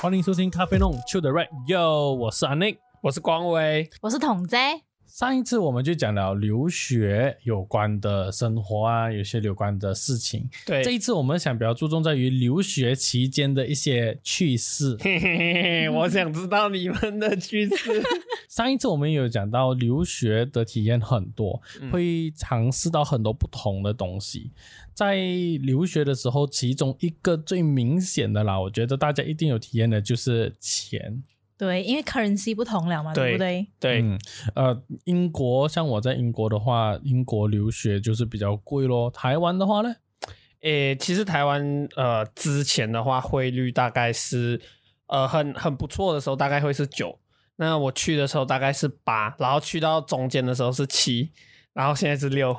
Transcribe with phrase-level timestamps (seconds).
[0.00, 2.78] 欢迎收听咖啡弄 Chill 的 Right Yo，我是阿 Nick。
[3.00, 4.82] 我是光威，我是统 J，
[5.18, 10.48] 上一次我们就讲了留学有关的生活啊，有些有关的事情。
[10.64, 14.96] 对这一次我们想比较注重在于留学期间的一些趣事。
[15.00, 18.00] 嘿嘿嘿嘿，我想知道你们的趣事。
[18.48, 21.60] 上一次我们有讲到留学的体验很多，
[21.90, 24.52] 会尝试到很多不同的东西。
[24.94, 31.20] 在留学的时候，其中一个最明显的啦，我觉得大家一定有体验的就是钱。
[31.58, 33.66] 对，因为 currency 不同了嘛，对对不对？
[33.80, 34.18] 对，嗯，
[34.54, 39.10] 呃，英国像我在英国的话，英国留学就是比较贵咯。
[39.10, 39.92] 台湾的话呢，
[40.60, 44.60] 诶、其实台湾呃之前的话汇率大概是
[45.08, 47.18] 呃很很不错的时候，大概会是九。
[47.56, 51.32] 那我去的时候大概是八，然后去到中间的时候是七，
[51.72, 52.56] 然后现在是六。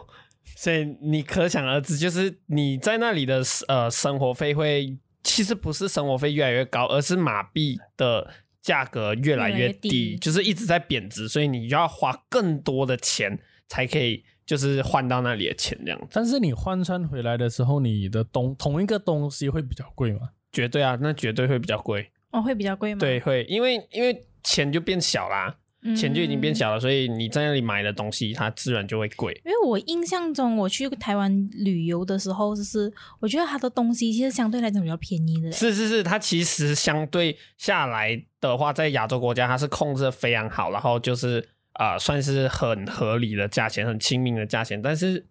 [0.58, 8.30] 所以你可想而知，就是你在那里的呃生活费会，其实不是生活费越来越高，而是马币的
[8.62, 16.08] 价格越来越低，越低就是一直在贬值，所以你就要花更多的钱才可以，就是换到那里的钱这样。
[16.12, 20.30] 但是你换算回来的时候，你的东同一个东西会比较贵吗？
[20.52, 22.12] 绝对啊，那绝对会比较贵。
[22.32, 23.00] 哦，会比较贵吗？
[23.00, 25.56] 对，会，因为因为钱就变小啦，嗯，
[25.96, 29.34] 钱就已经变小了，所以你在那里买的东西，它自然就会贵。
[29.46, 35.52] 因为我印象中，我去台湾旅游的时候，就是我觉得它的东西其实相对来讲比较便宜的。
[35.52, 45.26] 是是是，它其实相对下来的话，在亚洲国家它是控制的非常好，然后就是呃算是很合理的价钱，很亲民的价钱，但是。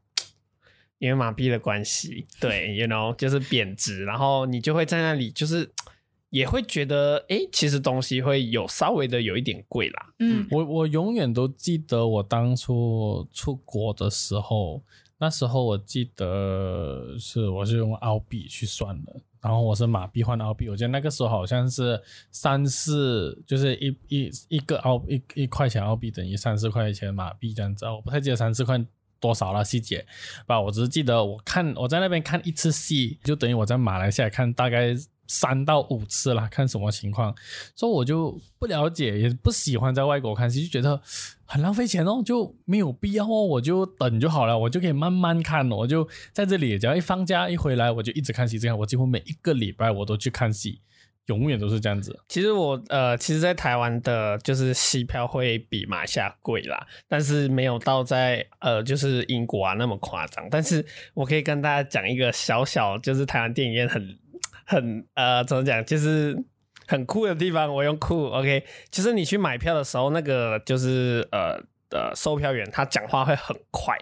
[1.01, 5.65] 因为马币的关系，对，you know，就是贬值，然后你就会在那里，就是
[6.31, 10.07] 也会觉得，哎，其实东西会有稍微的有一点贵啦。
[10.19, 14.83] 嗯，我我永远都记得我当初出国的时候，
[15.19, 22.01] 那时候我记得是我是用澳币去算的，然后我是马币换澳币，我记得那个时候好像是
[22.31, 28.85] 三四，就是一一一个澳一一块钱澳币等于三四块钱马币这样子，我不太记得三四块。
[29.21, 30.07] 多少了细节
[30.47, 34.95] 吧，我只是记得我看我在那边看一次戏，就等于我在马来西亚看大概
[35.29, 37.33] 三到五次了，看什么情况，
[37.77, 41.01] 所以我就不了解，也不喜欢在外国看戏，就觉得
[41.45, 50.81] 很浪费钱哦，就没有必要哦，我就等就好了，我就可以慢慢看，我就在这里，只要一放假一回来，我就一直看戏，这样我几乎每一个礼拜我都去看戏，
[51.27, 52.19] 永远都是这样子。
[52.27, 60.49] 其实我呃，其实，在台湾的就是戏票会比马来西亚贵啦，但是没有到在呃，就是英国啊那么夸张。
[60.51, 64.19] 但是我可以跟大家讲一个小小，就是台湾电影院很
[64.69, 66.37] 很呃，怎么讲，就是
[66.87, 67.75] 很酷的地方。
[67.75, 71.59] 我用酷，OK，其实你去买票的时候，那个就是呃
[71.91, 73.97] 呃售票员他讲话会很快。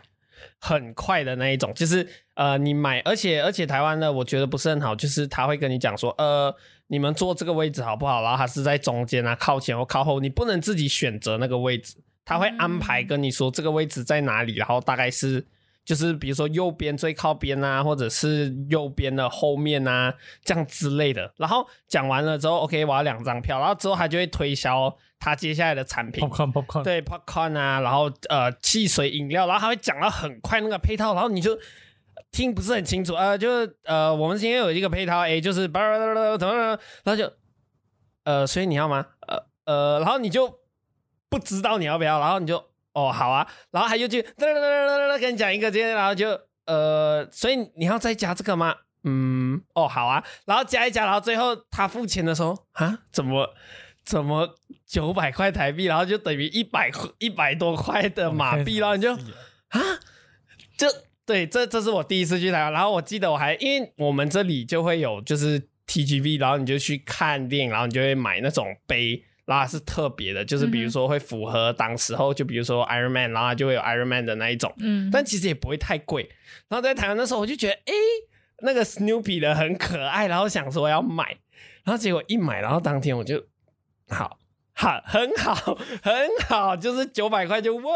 [0.61, 6.55] 很快的那一种，就是呃，你买，而且而且台湾的我觉得不是很好，就是他会跟你讲说，呃，
[6.89, 8.23] 你们坐这个位置好不好？
[8.23, 15.45] 然后他是在中间啊，靠前或靠后，你不能自己选择那个位置，他会安排跟你说这个位置在哪里，然后大概是
[15.87, 20.13] 就是比如说右边最靠边啊，或者是右边的后面啊，
[20.45, 21.33] 这样之类的。
[21.37, 26.29] 然后讲完了之后，OK，我要两张票，然后之后他就会推销他接下来的产品。
[26.29, 31.57] popcorn popcorn，对 popcorn 啊，然后呃汽水饮料，然后他会讲到很快那个配套，然后你就
[32.33, 36.55] 听不是很清楚，呃，就是呃我们今天有一个配套 A，就是叭叭叭叭怎么，
[37.05, 37.33] 然后就
[38.25, 39.07] 呃所以你要吗？
[39.29, 40.59] 呃呃，然后你就
[41.29, 42.63] 不知道你要不要，然后你就
[42.97, 46.29] 哦好啊，然后他就去哒哒哒哒哒哒跟你讲一个，今天然后就
[46.67, 48.75] 呃所以你要再加这个吗？
[49.05, 53.55] 嗯，哦好啊，然后加一加，然后最后他付钱的时候啊怎么？
[54.07, 54.55] 怎么
[54.87, 56.89] 九百块台币，然后就等于一百
[57.19, 59.81] 一百多块的马币，然后你就啊，
[60.79, 60.87] 就
[61.25, 76.29] 对，这这是我第一次去台湾，然后我记得我还因为我们这里就会有就是 TGV，然后你就去看电影，然后你就会买那种杯，然后是特别的，就是比如说会符合当时候，就比如说 Iron Man，然后就会有 Iron Man 的那一种，嗯，但其实也不会太贵。
[76.69, 77.93] 然后在台湾的时候，我就觉得诶，
[78.61, 81.39] 那个 Snoopy 的很可爱，然后想说要买，
[81.85, 83.43] 然后结果一买，然后当天我就。
[84.09, 84.39] 好
[84.73, 85.53] 好很好
[86.01, 86.15] 很
[86.49, 87.93] 好，就是九百块就哇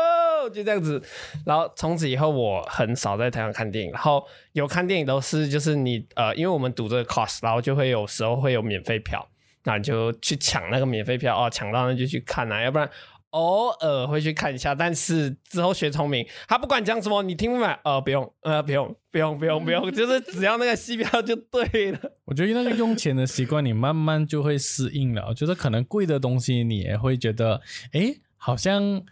[0.53, 1.01] 就这样子，
[1.47, 9.25] 然后从此以后我很少在台湾看电影，然后有看电影都是就是你呃，因为我们赌这个 cost，然后就会有时候会有免费票，
[9.65, 12.89] 那你就去抢那个免费票哦，抢到那就去看啊，要不然
[13.31, 21.99] 偶尔会去看一下，但是之后学聪明，他不管讲什么，你听不明白，呃，不用，呃，不用，不用，不用，不用， 就是只要那个戏票就对了。
[22.25, 25.27] 我觉得那个用钱的习惯，你慢慢就会适应了。
[25.29, 27.61] 我觉得可能贵的东西，你也会觉得，
[27.93, 29.03] 哎，好像。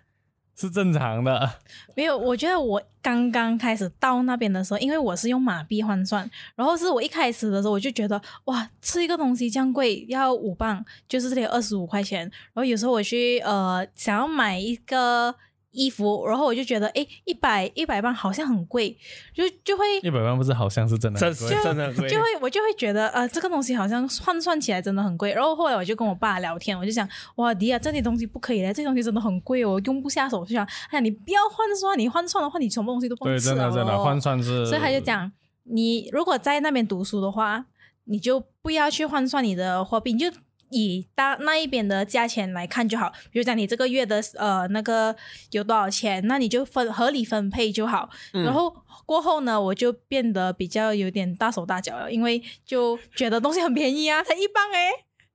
[0.58, 1.50] 是正常的，
[1.94, 2.18] 没有。
[2.18, 12.22] 我觉得我刚刚开始到那边的时候，因为我是用马币换算，然后是我一开始的时候我就觉得，哇，吃一个东西这样贵，要五磅，就是这里二十五块钱。
[12.22, 15.34] 然后有时候我去呃想要买一个。
[15.70, 18.96] 衣服，然后我就觉得，哎，一百一百磅好像很贵，
[19.34, 21.32] 就就会一百万不是好像是真的，真
[21.62, 25.32] 真的贵，就会我就会觉得，呃，这个东西好像换算起来真的很贵。
[25.32, 30.44] 然后后来我就跟我爸聊天，我就想，哇，迪亚，这些东西不可以嘞，这东西真的很贵哦，用不下手。
[30.44, 34.66] 就想，哎，你不要换算，你换算的话，你什么东西都不能吃对，真的真的换算是。
[34.66, 35.30] 所以他就讲，
[35.64, 37.66] 你如果在那边读书的话，
[38.04, 40.30] 你就不要去换算你的货币，你就。
[40.70, 45.14] 以大那一边的价钱来看就好，比如讲你这个月的呃那个
[45.50, 48.08] 有多少钱，那你就分合理分配就好。
[48.32, 48.74] 然后
[49.06, 54.90] 过后呢，我就变得比较有点大手大脚了，因为就觉得东西很便宜啊，才一磅哎，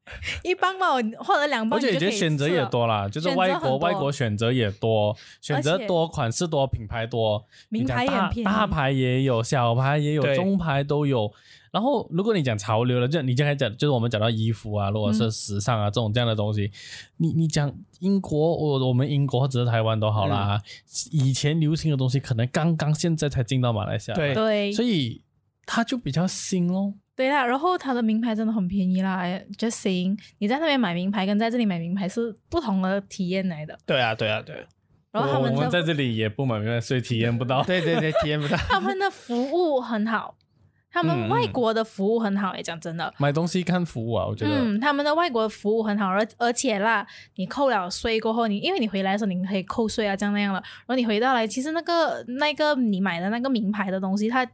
[0.44, 0.88] 一磅嘛，
[1.24, 11.32] 或者两磅，而且觉得选择也多啦，就是外国外国选择也多，选择多，款式多，品牌多，名牌也大牌也有，小牌也有，中牌都有。
[11.74, 16.72] 然后，如果你讲潮流了，就你刚才讲，就是我们讲到衣服啊，如果是时尚啊这种这样的东西，
[17.18, 20.62] 你你讲英国，我我们英国或者是台湾都好啦，
[21.12, 25.24] 以前流行的东西可能刚刚现在才进到马来西亚，对对，所以
[25.66, 26.94] 它就比较新咯。
[27.16, 29.24] 对啦，然后它的名牌真的很便宜啦
[29.58, 33.76] ，just saying，你在那边买名牌跟在这里买名牌是不同的体验来的。
[33.84, 34.64] 对啊，对啊，对。
[35.12, 37.64] 然后他们我们在这里也不买名牌，所以体验不到。
[37.64, 38.56] 对对对，体验不到。
[38.70, 40.36] 他们的服务很好。
[40.94, 44.52] 他们外国的服务很好诶，讲真的，买东西看服务啊，我觉得。
[44.52, 47.06] 嗯，他们的外国服务很好，而而且啦，
[47.36, 50.60] 你扣了税过后，你因为你回来的时候你可以扣税啊，这样那样了。
[50.62, 54.46] 然后你回到来，其实那个那个你买的那个名牌的东西，它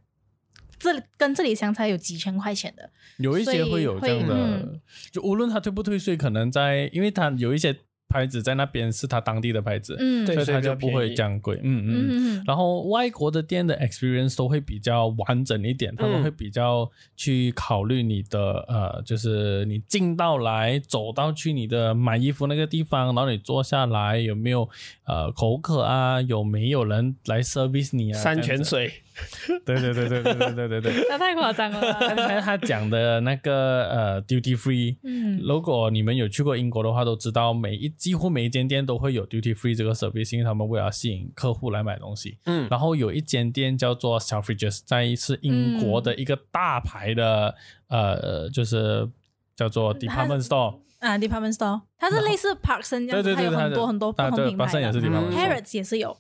[0.79, 2.89] 这跟这里相差有几千块钱的。
[3.17, 4.79] 有一些会有这样的，
[5.11, 7.75] 就无论他退不退税，可能在，因为他有一些。
[8.09, 12.43] 牌子在那边是他当地的牌子，嗯，所以他就不会这样贵，嗯嗯嗯。
[12.45, 24.67] 然后外国的店的 experience 都会比较完整一点，他们会比较去考虑你的呃，就是你进到来走到去你的买衣服那个地方，然后你坐下来有没有
[25.05, 28.19] 呃口渴啊，有没有人来 service 你啊？
[28.19, 28.91] 山泉水。
[29.65, 31.81] 对对对对对对对对对，那太夸张了。
[31.99, 42.37] 刚才他讲的那个呃 duty free，嗯，如果你们有去过英国的话，都知道每一几乎每一间店都会有 duty free 这个设备，因为他们为了吸引客户来买东西。
[42.45, 47.55] 嗯，然后有一间店叫做 Selfridges，在是英国的一个大牌的
[47.87, 49.09] 呃，就是
[49.55, 50.79] 叫做 department store。
[50.99, 54.91] 啊，department store，它是类似 Parkson 这样子，它有很多很多不同品牌的
[55.31, 56.15] ，Harrods 也是有。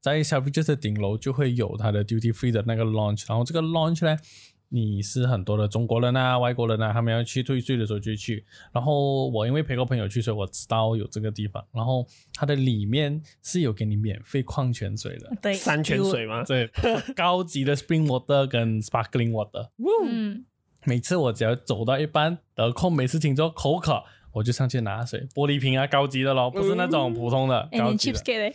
[0.00, 4.16] 在 Selfridges 的顶楼就会有它的 duty free 的那个 launch，然后这个 launch 呢，
[4.70, 8.44] 你是很多的中国人啊、外国人啊，他们要去退税的时候就去。
[8.72, 11.64] 然后我因为陪过朋友去，所以我知道有这个地方。
[11.70, 12.04] 然后
[12.34, 16.42] 它的里面是有给你免费矿泉水的，对，山泉水吗？
[16.42, 16.68] 对，
[17.14, 19.68] 高级的 spring water 跟 sparkling water。
[20.04, 20.44] 嗯，
[20.84, 24.02] 每次我只要走到一半得空没事情做，口渴。
[24.34, 27.60] 我就上去拿水，玻璃瓶啊，高级的咯，不是那种普通的。
[27.72, 28.52] 哎，你 cheap skate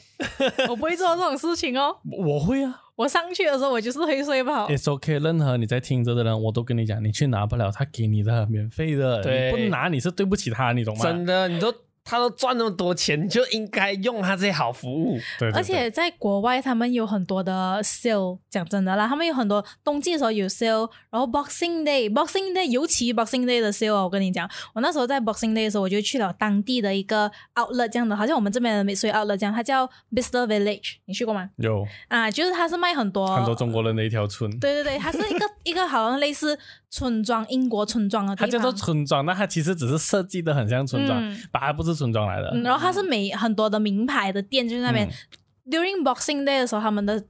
[0.69, 1.95] 我不会做这种事情哦。
[2.11, 4.67] 我会啊，我上去的时候我就是会睡不好。
[4.67, 11.03] It's OK，任何你在听着的人，我都跟你讲，你去拿不了，他给你的免费的，你不拿你是对不起他，你懂吗？
[11.03, 11.73] 真的，你都。
[12.09, 15.19] 他都赚那么多钱，就应该用他这些好服务。
[15.37, 18.39] 对，而且在国外，他们有很多的 sale。
[18.49, 29.87] 讲真的啦，他们有很多冬季的时候有 sale，然后 Boxing Day，Boxing Day 尤其 Boxing Day 的 sale，我跟你讲，我那时候在 Boxing Day 的时候，我就去了当地的一个 outlet，这样的，好像我们这边的美水 outlet 这样，它叫
[30.11, 31.49] Bicester Village，你去过吗？
[31.57, 34.49] 有啊，就是它是卖很多很多中国人的一条村。
[34.59, 36.57] 对对对，它是一个 一个好像类似
[36.89, 38.49] 村庄，英国村庄的地方。
[38.49, 42.51] 它叫做村庄，那它其实只是设计的很像村庄，它不是村庄来的。
[42.61, 45.09] 然后它是每很多的名牌的店，就在那边
[45.69, 47.23] during Boxing Day 的时候，他们的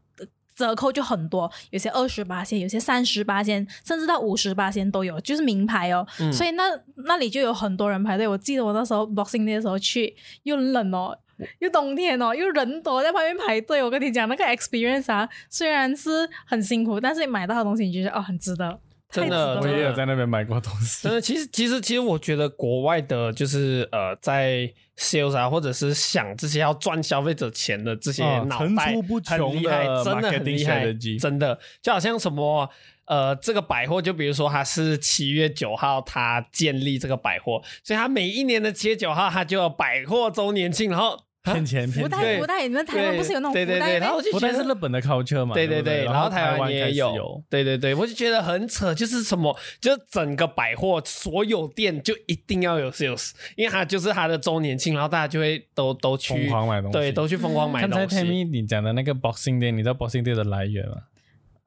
[0.56, 6.06] 折扣就很多，有些二十八线，有些三十八线，甚至到五十八线都有，就是名牌哦。
[6.32, 6.64] 所以那
[7.06, 8.28] 那里就有很多人排队。
[8.28, 11.18] 我记得我那时候 Boxing Day 的时候去，又冷哦，
[11.60, 13.82] 又冬天哦，又人多在旁边排队。
[13.84, 18.80] 我跟你讲，那个 experience 啊，虽然是很辛苦，但是你买到的东西，你觉得哦很值得。
[19.12, 21.02] 真的，我也有在那边买过东西。
[21.02, 28.94] 真的，其实其实其实，我觉得国外的，就是呃，在 sales 啊，或者是想这些要赚消费者钱的这些脑袋
[29.26, 32.70] 很厉害，真的很厉害，真的就好像什么
[33.06, 41.20] 呃，这个百货，就比如说它是七月九号它建立这个百货，所以它每一年的七月九号它就有百货周年庆，然后。
[41.42, 42.40] 骗钱福袋骗钱。
[42.40, 44.22] 福袋，你们台湾不是有那种对对对，福袋然后我？
[44.22, 45.54] 就福袋觉得是日本的 culture 嘛？
[45.54, 58.26] 对对对对，然后台湾湾也有，有，对对对，我就觉得很扯，就是什么，就是整个百货所有店就一定要有 sales，因为它就是它的周年庆，然后大家就会都都去疯狂买东西对，都去疯狂买刚才东西。
[58.26, 60.96] Tammy 你讲的那个 Boxing Day，你知道 Boxing Day 的来源吗？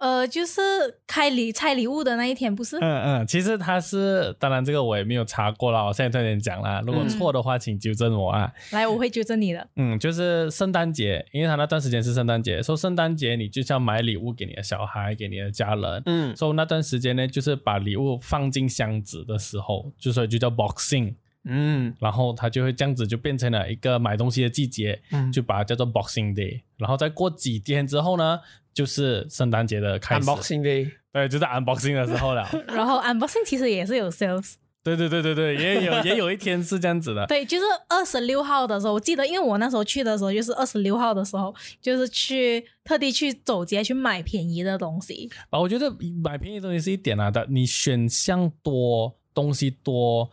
[0.02, 0.60] 呃，就是
[1.06, 2.76] 开礼拆礼物的那一天，不是？
[2.78, 8.52] 嗯嗯，其实他是，当然这个我也没有查过了，我现在突然讲啦，如果嗯错的话，请纠正我啊。
[8.72, 9.64] 来，我会纠正你的。
[9.76, 16.02] 嗯，就是圣诞节，因为他那段时间是圣诞节，说圣诞节你就是要买礼物给你的小孩，给你的家人。
[16.06, 26.62] 嗯所以那段时间呢，就是把礼物放进箱子的时候，就所以就叫 boxing，嗯然后它就会这样子就变成了一个买东西的季节，嗯，就把它叫做 boxing day。
[26.76, 28.40] 然后再过几天之后呢，
[28.72, 30.90] 就是圣诞节的开始，unboxing day。
[31.12, 32.48] 对，就是 unboxing 的时候了。
[32.68, 37.26] 然后 unboxing 其实也是有 sales，对对对对对，也有也有一天是这样子的。
[37.26, 45.30] 对，就是二十六号的时候，我记得，因为我那时候去的时候就是二十六号的时候，就是去特地去走街去买便宜的东西。
[45.50, 50.30] 啊，我觉得买便宜的东西是一点啊，但你选项多，东西多，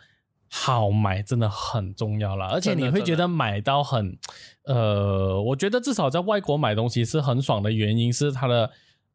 [0.49, 2.47] 好买真的很重要啦。
[2.51, 4.17] 而且你会觉得买到很，
[4.65, 8.69] 呃，我觉得至少在外国买东西是很爽的原因是它的。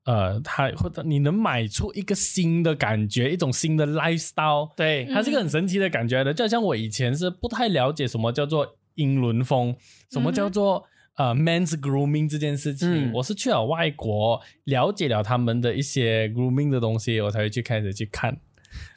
[0.07, 6.35] 呃，它或者你能买出一个新的感觉，一种新的 lifestyle，对，它是一个很神奇的感觉的。
[6.35, 9.75] 就好像我以前是不太了解什么叫做英伦风，
[10.11, 10.85] 什么叫做、
[11.17, 12.87] 呃 men's grooming 这件事情。
[12.87, 18.37] 嗯我是去了外国，了解了他们的一些 grooming 的东西，我才会去开始去看。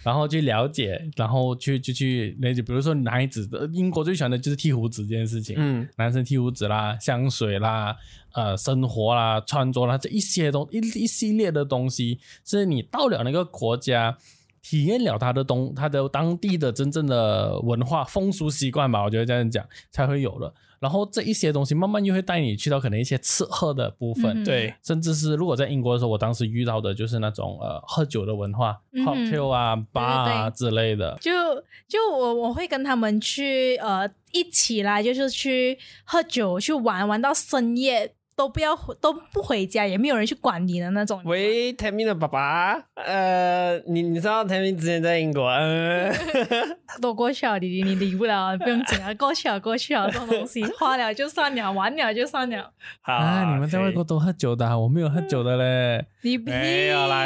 [0.03, 7.95] 然后去了解，然后去就去了解，比如说男孩子的英国最喜欢的就是剃胡子这件事情，嗯男生剃胡子啦、香水啦、
[8.33, 14.17] 呃生活啦、穿着啦这一些东一一系列的东西，是你到了那个国家。
[14.59, 20.53] 体验了他的东，他的当地的真正的文化风俗习惯吧，我觉得这样讲才会有的。
[20.79, 31.17] 然后这一些东西慢慢又会带你去到可能一些吃喝的部分，嗯对，甚至是如果在英国的时候，我当时遇到的就是那种呃喝酒的文化、嗯 c o c k t a i l 啊、bar 啊对之类的。
[31.21, 31.31] 就
[31.87, 41.19] 就我我会跟他们去呃一起来，就是去喝酒去玩，玩到深夜都不要回都不回家，也没有人去管你的那种。
[41.25, 46.13] 喂，Tammy 的爸爸，呃，你你知道 Tammy 之前在英国，呃，
[47.01, 52.71] 都过去了，你你理不了，不用紧啊，过去了过去了，这种东西花了就算了，玩了就算了。
[53.01, 56.05] 好啊，你们在外国可都喝酒的啊、我没有喝酒的嘞。
[56.21, 57.25] 你没有啦，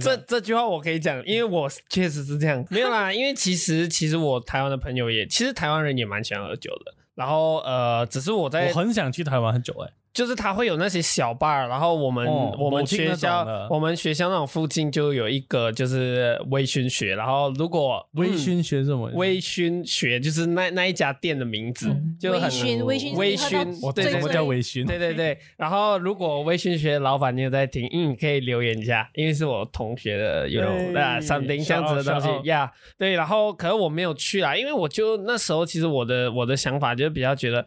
[0.00, 6.94] 这这句话我可以讲，因为我确实是这样， 没有啦，因为其实其实我台湾的朋友也，其实台湾人也蛮喜欢喝酒的。
[7.16, 19.10] 然后呃，只是我在我很想去台湾喝酒哎、就是他会有那些小 bar，然后我们、哦我们学校我们学校那种附近就有一个就是微醺学，然后如果微嗯醺学什么？
[19.12, 24.86] 微醺学就是那那一家店的名字，嗯就很微醺微醺微醺我对什么叫微醺？
[24.86, 37.66] 对对对，然后如果微醺学老板你有在听，嗯，可以留言一下，因为是我同学的有哎那 something 这样子的东西呀对，然后可是我没有去啦，因为我就那时候其实我的我的想法就比较觉得，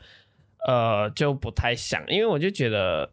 [0.67, 3.09] 呃，就不太想，因为我就觉得。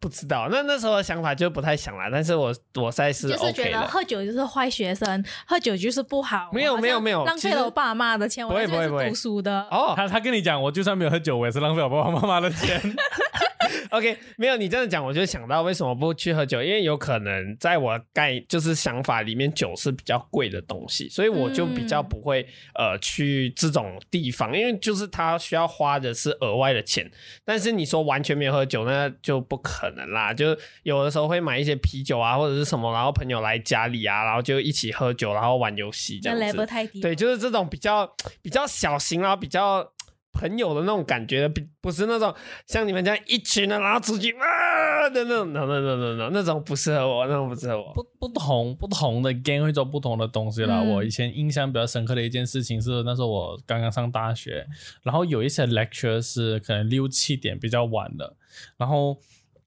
[0.00, 6.50] 不知道，那那时候的想法就不太想啦，但是我我现在是就是觉 OK 得的，喝酒就是坏学生，喝酒就是不好。
[6.52, 9.66] 没有没有没有浪费了我爸妈的钱，我不会在这边不会不会是读书的。
[9.70, 12.78] 哦，他他跟你讲，我就算没有喝酒，我也是浪费我爸爸妈妈的钱。
[13.90, 27.10] OK，没有你这样讲，我就想到为什么不去喝酒，因为有可能在我概就是想法里面，酒是比较贵的东西，所以我就比较不会、呃去这种地方，因为就是他需要花的是额外的钱。
[27.44, 30.32] 但是你说完全没有喝酒，那就不可能啦。
[30.32, 36.44] 就有的时候会买一些啤酒啊，或者是什么，然后朋友来家里啊，然后就一起喝酒，然后玩游戏这样子。
[36.44, 37.00] level 太低。
[37.00, 38.10] 对，就是这种比较
[38.42, 39.86] 比较小型然后比较
[40.34, 42.34] 朋友的那种感觉，的不是那种
[42.66, 47.94] 像你们这样一群人然后出去啊的那种，那那那那那那种不适合我，那种不适合我。
[47.94, 50.80] 不不同不同的 game 会做不同的东西啦。
[50.80, 54.66] 嗯我以前印象比较深刻的一件事情是，那时候我刚刚上大学，
[55.02, 58.34] 然后有一些 lecture 是可能六七点比较晚的，
[58.76, 59.16] 然后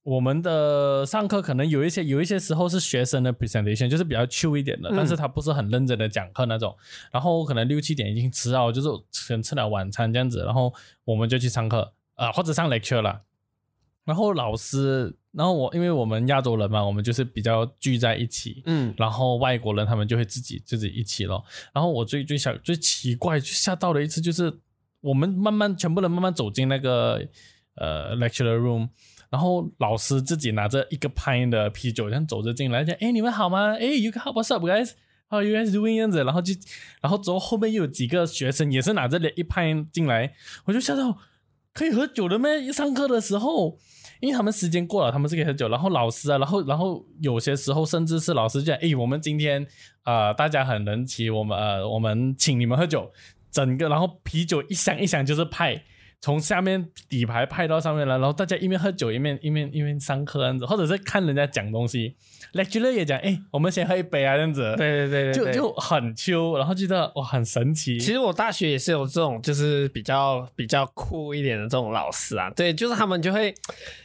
[0.08, 6.74] 我们的上课可能有一些有一些时候是学生的 presentation，就是比较 chill 一点的，嗯但是他不是很认真的讲课那种。
[7.12, 10.74] 然后可能六七点已经吃到，就是可能吃了晚餐这样子，然后
[11.04, 13.24] 我们就去上课啊、或者上 lecture 了。
[14.06, 21.44] 然后老师，然后我因为我们亚洲人嘛，我们就是比较聚在一起，嗯然后外国人他们就会自己自己一起咯。
[21.74, 24.58] 然后我最最想最奇怪就吓到的一次就是，
[25.02, 27.22] 我们慢慢全部人慢慢走进那个
[27.76, 28.88] 呃 lecture room，
[29.30, 33.76] 然后老师自己拿着一个派的啤酒这样走着进来，讲哎你们好吗？
[33.80, 36.54] 哎 you can what's up guys？How are you guys doing 样子，然后就，
[37.02, 40.34] 然后之后后面又有几个学生也是拿着一派进来，
[40.66, 41.18] 我就吓到。
[41.74, 42.72] 可以喝酒的咩？
[42.72, 43.78] 上课的时候，
[44.20, 45.70] 因为他们时间过了，他们是可以喝酒。
[45.70, 49.64] 然后老师啊，然后然后有些时候甚至是老师讲，诶，我们今天
[50.04, 53.12] 呃大家很人气，我们呃我们请你们喝酒，
[53.52, 55.84] 整个然后啤酒一箱一箱就是派。
[56.20, 62.16] 从下面底牌派到上面来，然后大家一面喝酒一面一面一面上课这样子，或者是看人家讲东西
[62.54, 68.00] ，lecturer 也讲，哎，我们先喝一杯啊这样子，对对对对，就对就很 chill，然后觉得哇很神奇。
[68.00, 72.50] 其实我大学也是有这种，就是比较比较酷一点的这种老师啊。
[72.56, 73.54] 对，就是他们就会，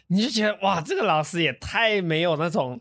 [0.09, 2.79] 你就觉得哇，这个老师也太没有那种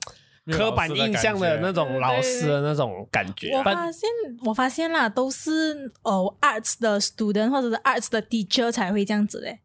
[0.48, 3.60] 刻板印象的那种老师的那种感觉啊。
[3.60, 4.10] 我发现，
[4.46, 9.60] 我发现啦，都是哦 arts 的 student 或者是 arts 的 teacher 才会这样子嘞。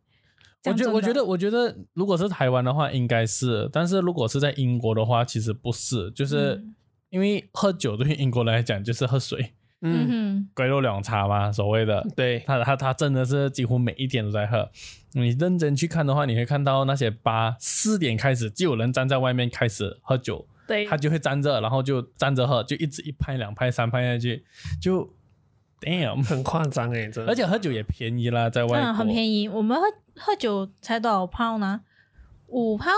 [0.68, 6.74] 我觉得，我觉得，我觉得，如果是台湾的话，应该是；但是如果是在英国的话，其实不是，就是嗯
[7.10, 12.04] 因为喝酒对于英国人来讲就是喝水，嗯，哼龟肉两茶嘛，所谓的。
[12.16, 14.68] 对，他他他真的是几乎每一天都在喝。
[15.12, 24.44] 你认真去看的话，你会看到那些吧，四点开始就有人站在外面开始喝酒，哼，对，他就会站着，然后就站着喝，就一直一拍两拍三拍下去，
[24.80, 25.08] 就
[25.80, 27.30] damn，很夸张哎，真的。
[27.30, 29.48] 而且喝酒也便宜啦，在外国、嗯，很便宜。
[29.48, 29.84] 我们喝
[30.16, 31.82] 喝酒才多少 pound 呢？
[32.48, 32.90] 五 pound？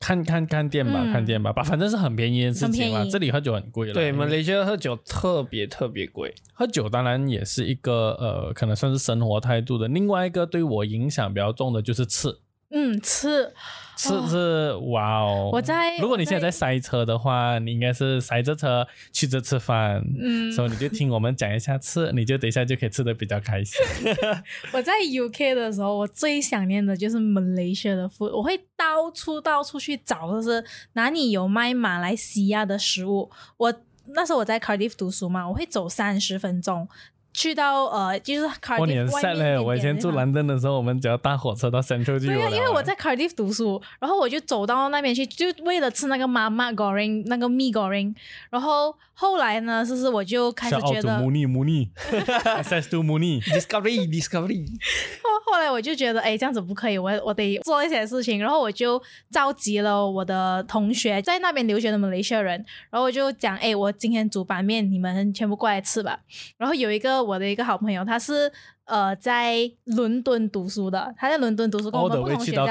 [0.00, 2.70] 看看看店吧，嗯看店吧，吧，反正是很便宜的事情啦。
[2.70, 6.34] 很便宜这里喝酒很贵了，对，因为马来西亚喝酒特别特别贵。
[6.52, 9.86] 喝酒当然也是一个呃，可能算是生活态度的。
[9.86, 12.36] 另外一个对我影响比较重的就是吃，
[12.72, 13.52] 嗯，吃。
[13.94, 15.50] 吃是哇哦！
[15.52, 23.78] 我在如果你现在在塞车的话，你应该是塞着车去这吃饭，嗯，所以你就听我们讲一下吃，你就等一下就可以吃的比较开心。
[24.72, 30.64] 我在 UK 的时候，我最想念的就是 Malaysia 的 food，我会到处到处去找，就是
[30.94, 33.30] 哪里有卖马来西亚的食物。
[33.56, 33.72] 我
[34.08, 36.88] 那时候我在 Cardiff 读书嘛，我会走三十分钟
[37.32, 39.38] 去到呃，就是哇，你很 Cardiff 外 sad 嘞！
[39.38, 48.14] 面一点我以前住点的地方兰登的时候，我们只要搭火车到 Central 就有对啊，因为我在 Cardiff 读书，然后我就走到那边去，就为了吃那个妈妈 goreng 那个 mee goreng。
[48.50, 51.88] 然后后来呢，就是我就开始觉得，母尼母尼
[52.62, 53.40] ，SS 杜母尼。
[53.40, 54.66] Discovery Discovery，
[55.22, 58.38] 后后来我就觉得，哎，这样子不可以，我我得做一些事情。
[58.40, 66.18] 然后我就召集了我的同学，在那边留学的马来西亚人，然后我就讲，哎，我今天煮板面，你们全部过来吃吧。
[66.56, 68.50] 然后有一个我的一个好朋友，他是
[68.84, 72.66] 呃在伦敦读书的，他在伦敦读书，跟我们不同学校。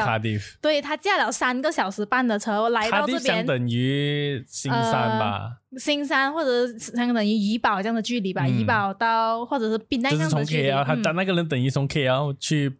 [0.61, 8.59] 对他驾了三个小时半的车来到这边，等于新山吧，新山或者是相当于怡保这样的距离吧，嗯。
[8.59, 10.69] 怡保到或者是槟榔就是从这样的距离。
[10.69, 11.03] KL，他嗯。
[11.03, 12.77] 他那个人等于从 KL 去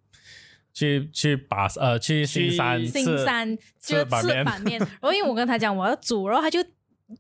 [0.74, 6.64] 去去把呃去新山去新吃山就吃板面，然后因为我跟他讲我要煮，然后他就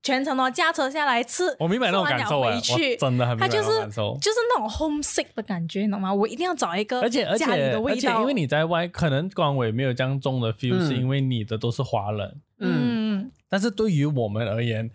[0.03, 4.17] 全程哦驾车下来吃，我明白那种感受哎，吃完了回去我真的很明白那他就是种感受。
[4.21, 6.13] 就是那种 homesick 的感觉，你懂吗？
[6.13, 12.41] 我一定要找一个而且而且家里的味道，而且，因为你在外，可能光伟没有这样重的 feel，、嗯是因为你的都是华人。
[12.59, 14.89] 嗯，嗯但是对于我们而言，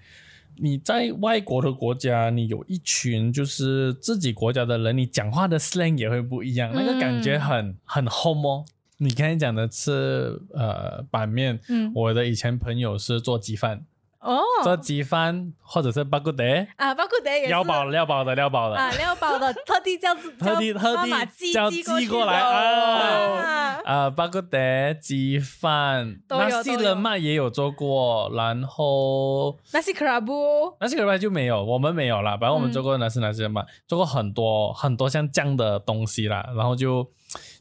[0.59, 8.64] 你在外国的国家，你有一群就是自己国家的人，你讲话的 slang 也会不一样，那个感觉很很 home 哦。
[8.98, 13.85] 你刚才讲的吃呃板面，嗯我的以前朋友是做鸡饭，
[14.20, 14.42] 哦。
[14.62, 16.44] 做鸡饭或者是巴古德，
[16.76, 17.48] 啊，包括得也是。
[17.48, 23.40] 料包料包的料包的，啊，料包的 特地 叫特地叫特地叫寄寄过来啊。
[23.40, 23.81] 啊。
[23.85, 24.59] 呃，巴古德
[25.00, 32.33] 鸡饭，那西人麦也有做过，然后那是 krabu，那西人麦就没有，我们没有啦。
[32.33, 32.72] 反正我们嗯。
[32.72, 37.09] 做过那是那西人麦，做过很多很多像这样的东西啦，然后就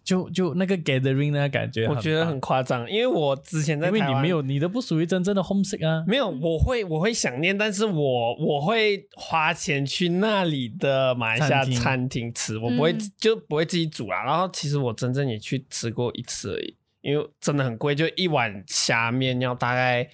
[0.05, 6.05] 就就那个 gathering 那个感觉，我觉得很夸张，因为我之前在因为你没有，你的不属于真正的 homesick 啊。
[6.07, 14.23] 没有，我会我会想念，但是我我会花钱去那里的马来西亚餐厅吃，我不会、嗯就不会自己煮啦。
[14.23, 20.07] 然后其实我真正也去吃过一次而已，因为真的很贵，就一碗虾面要大概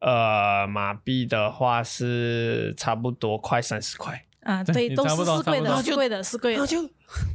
[0.00, 6.58] 呃马币的话是差不多快三十块，啊，对对，都是是贵的，多差不多是贵的，是贵的。
[6.58, 6.80] 然后就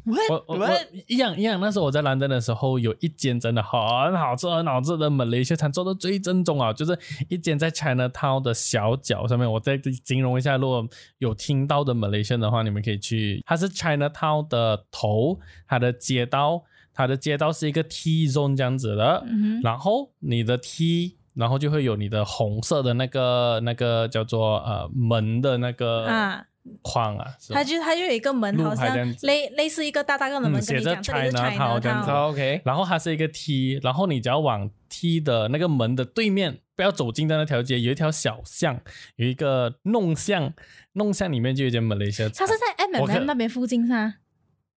[0.06, 0.70] 我我
[1.08, 6.98] 一样一样，那时候我在兰登的时候，有一间真的很好吃很好吃的马来西亚餐，做的最正宗啊，就是
[7.28, 9.52] 一间在 Chinatown 的小角上面。
[9.52, 13.44] 我再形容一下，如果有听到的马来西亚的话，你们可以去。
[13.46, 21.18] 它是 Chinatown 的头，它的街道，它的街道是一个 T zone 这样子的，嗯哼，然后你的 T。
[21.34, 26.46] 然后就会有你的红色的那个那个叫做呃门的那个啊，
[26.82, 38.80] 框啊，它就它就有一个门，好像类类似一个大大个的门，嗯写着跟你讲这里是 China Town 这样子 Town，OK，然后它是一个 T，然后你只要往 T 的那个门的对面，不要走进的那条街，有一条小巷，
[39.16, 40.54] 有一个弄巷，
[40.94, 42.30] 弄巷里面就有一间 Malaysia。
[42.36, 44.14] 它是在我 M 看 M 那边附近噻。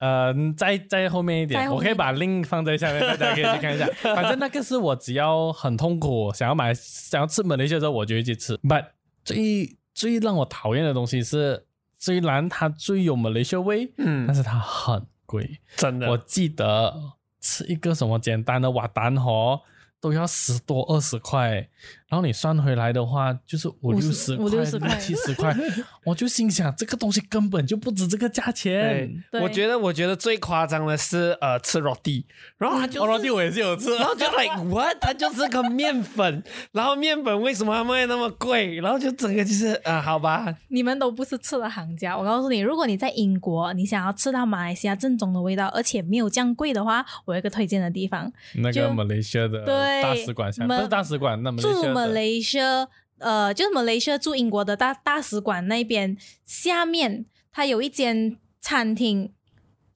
[0.00, 3.86] 呃，在在后面一点，我可以把 link 放在下面，大家可以去看一下。
[4.14, 8.54] 反正那个是我只要很痛苦，想要买想要吃 Malaysia 的时候，我就会去吃。
[8.58, 8.86] But
[9.24, 11.63] 最最让我讨厌的东西是，
[12.04, 14.26] 虽然它最有马来西亚味，嗯。
[14.26, 15.58] 但，是它很贵。
[15.74, 16.94] 真的，我记得
[17.40, 19.58] 吃一个什么简单的瓦蛋河
[20.02, 21.66] 都要十多二十块，
[22.14, 25.52] 然后你算回来的话就是五六十五六十块六七十块，
[26.06, 29.20] 我就心想这个东西根本就不值这个价钱。
[29.32, 32.22] 对我觉得我觉得最夸张的是呃吃 roti，
[32.56, 38.76] 然后他就哦，是老弟我也是有吃，然后就 like what，它就是个面粉，然后面粉为什么它卖那么贵？
[38.76, 42.16] 然后就整个就是啊、好吧，你们都不是吃的行家。
[42.16, 52.88] 我告诉你，如果你在英国，你想要吃到马来西亚正宗的味道，而且没有这样贵的话，我有一个推荐的地方，那个马来西亚的对大使馆下，不是大使馆，那马来西驻马亚的来西亚，
[53.18, 59.32] 呃，就是马来西亚驻英国的大大使馆那边下面，它有一间餐厅，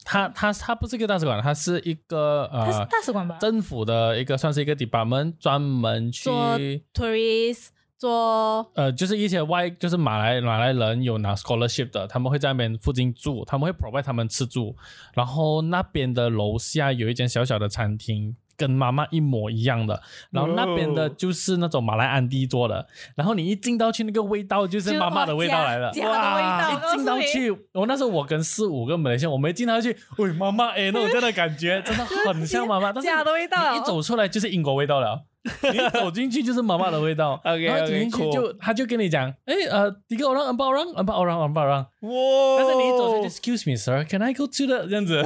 [0.04, 3.36] 它它它不是一个大使馆，它是一个呃大使馆吧？
[3.40, 6.58] 政府的一个算是一个 department，专门去做
[6.94, 7.66] tourist
[7.98, 14.76] 做呃，就是一些外，就是马来马来人有拿 scholarship 的，他们会在那边附近住，他们会 provide 他们吃住，
[15.14, 18.36] 然后那边的楼下有一间小小的餐厅。
[18.58, 25.90] 跟妈妈一模一样的，然后那边的哦就是那种马来安迪做的，然后你一进到去，那个味道就是妈妈的味道来了。
[25.94, 35.22] 家家的味道，我告一进到去，我那时候我跟四五个马来西亚，我没进到去，喂妈妈哎，那种真的感觉真的很像妈妈，但是 假的味道你一走出来就是英国味道了。
[35.72, 37.40] 你一走进去就是妈妈的味道。
[37.44, 42.58] OK，然后走进去就他就跟你讲，哎呃，第一个 orang empat orang empat orang empat orang，哇！
[42.58, 45.24] 但是你一走进去，Excuse me sir，can I go to the 这样子，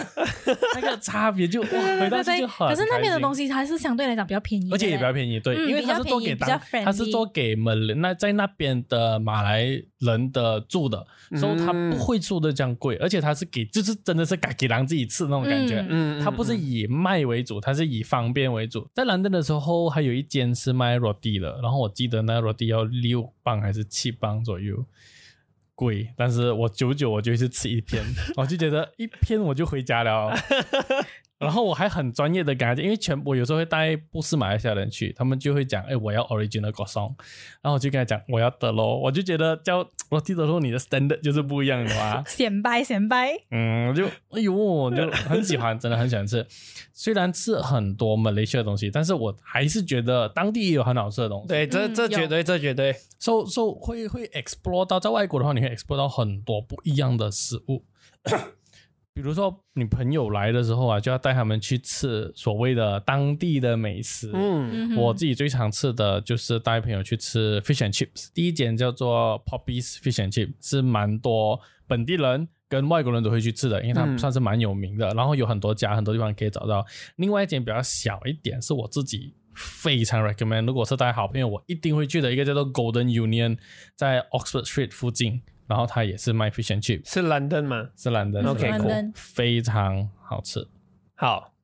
[0.75, 3.43] 那个差别就哇，回就很可是那边的东西。
[3.53, 9.67] 还是相对来讲比较便宜，而且也比较便宜，对，嗯因为他是做给他是做给马来那在那边的马来
[9.99, 11.05] 人的住的，
[11.37, 18.89] 所以他不会住的这样贵，而且他是给就是真的是给给狼自己吃那种感觉，嗯嗯它不是以卖为主，它是以方便为主。
[18.95, 24.85] 在兰登的时候，还有一间是卖 roti 的，然后我记得那 roti 要六磅还是七磅左右，
[25.75, 26.09] 贵。
[26.17, 28.05] 但是我久久我就去吃一片，
[28.37, 30.35] 我就觉得一片我就回家了。
[31.43, 37.09] 然后我还很专业的跟他讲，因为全我有时候会带不是马来西亚人去，他们就会讲，哎，我要 original g o s o n
[37.61, 42.23] 然后我就跟他讲我要德罗，我就觉得叫 roti 德罗， 你的 standard 就是不一样的嘛。
[42.29, 46.47] 显摆显摆，嗯，我就哎呦，我就很喜欢，真的很喜欢吃。
[46.93, 51.49] 虽然吃很多马来西亚的东西，但是我还是觉得当地也有很好吃的东西。
[51.49, 57.83] 对，这这绝对，这绝对，，so so 会会 explore 到在外国的话，你会 explore 到很多不一样的食物。
[59.15, 64.31] 比如说，你朋友来的时候啊，就要带他们去吃所谓的当地的美食。
[64.33, 68.29] 嗯我自己最常吃的就是带朋友去吃 fish and chips。
[68.33, 75.11] 第一间叫做 Poppy's Fish and Chips，是蛮多本地人跟外国人都会去吃的，因为它嗯算是蛮有名的。
[75.11, 76.83] 然后有很多家，很多地方可以找到。
[77.17, 83.59] 另外一间比较小一点，是我自己非常 recommend，如果是带好朋友，我一定会去的一个叫做 Golden Union，
[83.95, 85.43] 在 Oxford Street 附近。
[85.73, 87.89] 然后它也是卖 fish and chip，是兰登吗？
[87.97, 90.69] 是兰登 OK，是兰登 cool 非常好吃。
[91.15, 91.55] 好，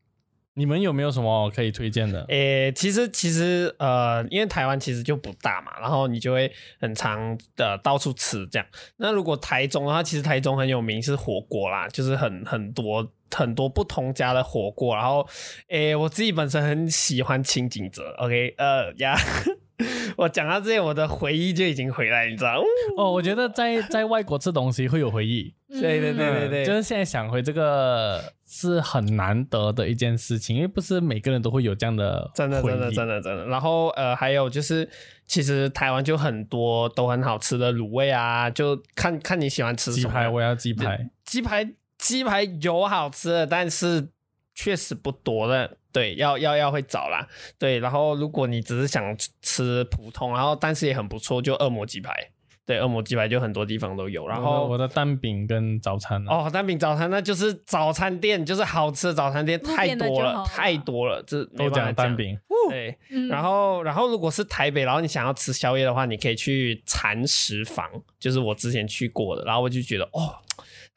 [0.54, 2.24] 你们有没有什么可以推荐的？
[2.30, 8.66] 诶、其实其实呃，因为台湾其实就不大嘛，然后你就会很常的到处吃这样。
[8.96, 14.96] 那如果台中的话，其实台中很有名是火锅啦，就是很很多很多不同家的火锅。
[14.96, 15.28] 然后，
[15.68, 19.14] 诶、我自己本身很喜欢清景泽，OK，呃呀。
[20.16, 22.62] 我讲到这些，我的回忆就已经回来，你知道？
[22.96, 25.54] 哦，我觉得在在外国吃东西会有回忆。
[25.70, 33.46] 对对对对对，嗯就是现在想回这个是很难得的一件事情，因为不是每个人都会有这样的真的，真的，真的，真的。
[33.46, 34.88] 然后呃，还有就是，
[35.26, 40.08] 其实台湾就很多都很好吃的卤味啊，就看看你喜欢吃什么。
[40.08, 41.10] 鸡排，我要鸡排。
[41.26, 44.08] 鸡排，鸡排有好吃的，但是
[44.58, 45.76] 确实不多的。
[45.92, 47.24] 对，要要要会找啦。
[47.58, 52.12] 对，然后如果你只是想吃普通，然后但是也很不错，就恶魔鸡排。
[52.66, 54.26] 对，恶魔鸡排就很多地方都有。
[54.26, 62.36] 然后我的蛋饼跟早餐啊，哦，蛋饼早餐那就是早餐店，就是好吃的早餐店太多了，太多了，这都讲蛋饼。
[62.68, 69.44] 对，嗯然后，然后如果是台北，然后你想要吃宵夜的话，你可以去蚕食坊，就是我之前去过的。
[69.44, 70.34] 然后我就觉得，哦，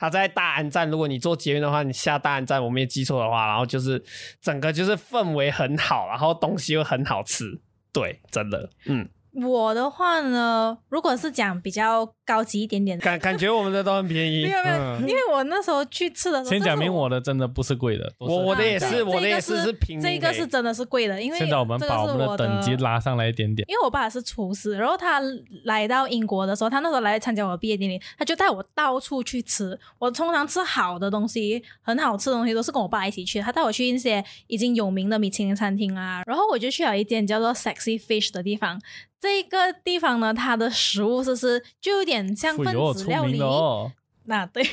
[0.02, 4.04] 他在大安站，如果你做捷运的话，你下大安站，我没记错的话，然后就是
[4.42, 7.62] 整个就是氛围很好，然后东西又很好吃。
[7.94, 14.50] 对，真的，嗯，我的话呢，如果是讲比较高级一点点的，感感觉我们的都很便宜 没。
[14.50, 23.66] 有没有，嗯因为我那时候去吃的时候，先讲明我的真的不是贵的，我我的也啊是，我的也是是平民这个欸是真的是贵的，因为现在我们把我们的等级拉上来一点点。
[23.70, 25.22] 因为我爸是厨师，然后他
[25.64, 29.80] 来到英国的时候，他那时候来参加我的毕业典礼，他就带我到处去吃。
[29.98, 33.40] 我通常吃好的东西，很好吃的东西都是跟我爸一起去。
[33.40, 38.82] 他带我去一些已经有名的米其林餐厅啊，然后我就去了一间叫做 Sexy Fish 的地方。
[39.22, 43.92] 这个地方呢，它的食物就是就有点像分子料理哦，
[44.26, 44.64] 那 对，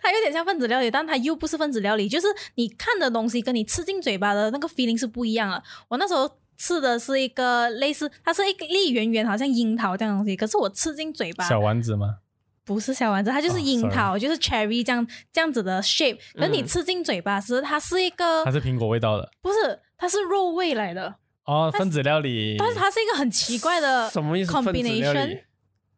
[0.00, 2.26] 它有点像分子料理，但它又不是分子料理，就是
[2.56, 5.62] 你看的东西跟你吃进嘴巴的那个 feeling 是不一样的。
[5.88, 12.18] 我那时候吃的是一个类似，它是一个粒圆圆，好像樱桃这样东西，可是我吃进嘴巴小丸子吗？
[12.62, 16.18] 不是小丸子，它就是哦樱桃就是 cherry 这样这样子的 shape。
[16.34, 22.56] 可是你嗯吃进嘴巴时，它是一个它是苹果味道的不是，它是肉味来的，哦，分子料理。
[22.58, 24.52] 但是它是一个很奇怪的什么意思？
[24.52, 25.38] 分子料 combination 理。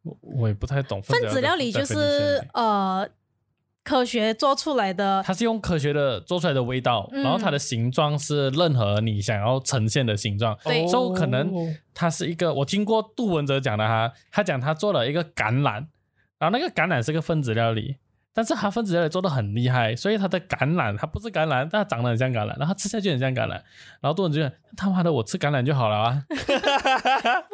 [0.03, 3.09] 我我也不太懂分子料理，就是欸呃
[3.85, 10.57] 科学做出来的它是用科学的做出来的味道，嗯然后它的形状是任何你想要呈现的形状。
[10.65, 15.87] 对所以可能哦它是一个，我听过杜文泽讲的哈，他讲他做了一个橄榄，
[16.39, 17.97] 然后那个橄榄是个分子料理，
[18.35, 23.61] 但是它分子料理做的很厉害，所以它的橄榄它不是橄榄，但它长得很像橄榄，然后吃下去很像橄榄，
[24.01, 26.25] 然后杜文泽就讲 他妈的我吃橄榄就好了啊，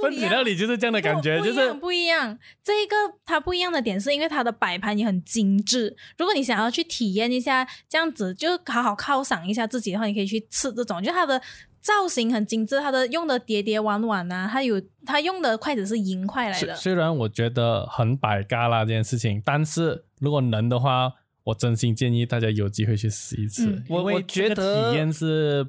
[0.00, 2.38] 分子料理就是这样的感觉，就是不不一样不一样。
[2.62, 5.96] 这一个它不一样的点是因为它的摆盘也很精致。
[6.16, 11.40] 如果你想要去体验一下这样子，就好好犒赏一下自己的话，你可以去吃这种，就它的。
[11.88, 21.10] 造型很精致，它的用的碟碟碗碗啊，它有它用的筷子是银筷来的，虽虽然我觉得很百嘎啦这件事情，但是如果能的话，
[21.44, 25.66] 我真心建议大家有机会去试一次，嗯因为我我觉这个得体验是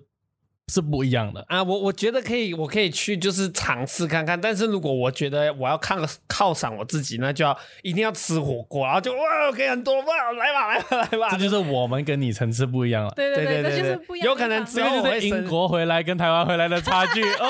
[0.69, 1.43] 是不一样的。
[1.49, 4.39] 啊，我我觉得可以，我可以去就是尝试看看。
[4.39, 13.11] 但是如果我觉得我要看犒赏我自己，那就要一定要吃火锅，然后就哇，可以很多哇，来吧来吧来吧，这就是我们跟你层次不一样了。
[13.15, 17.49] 对对，对对这就是对不一样有可能地方这个就是英国回来跟台湾回来的差距哦。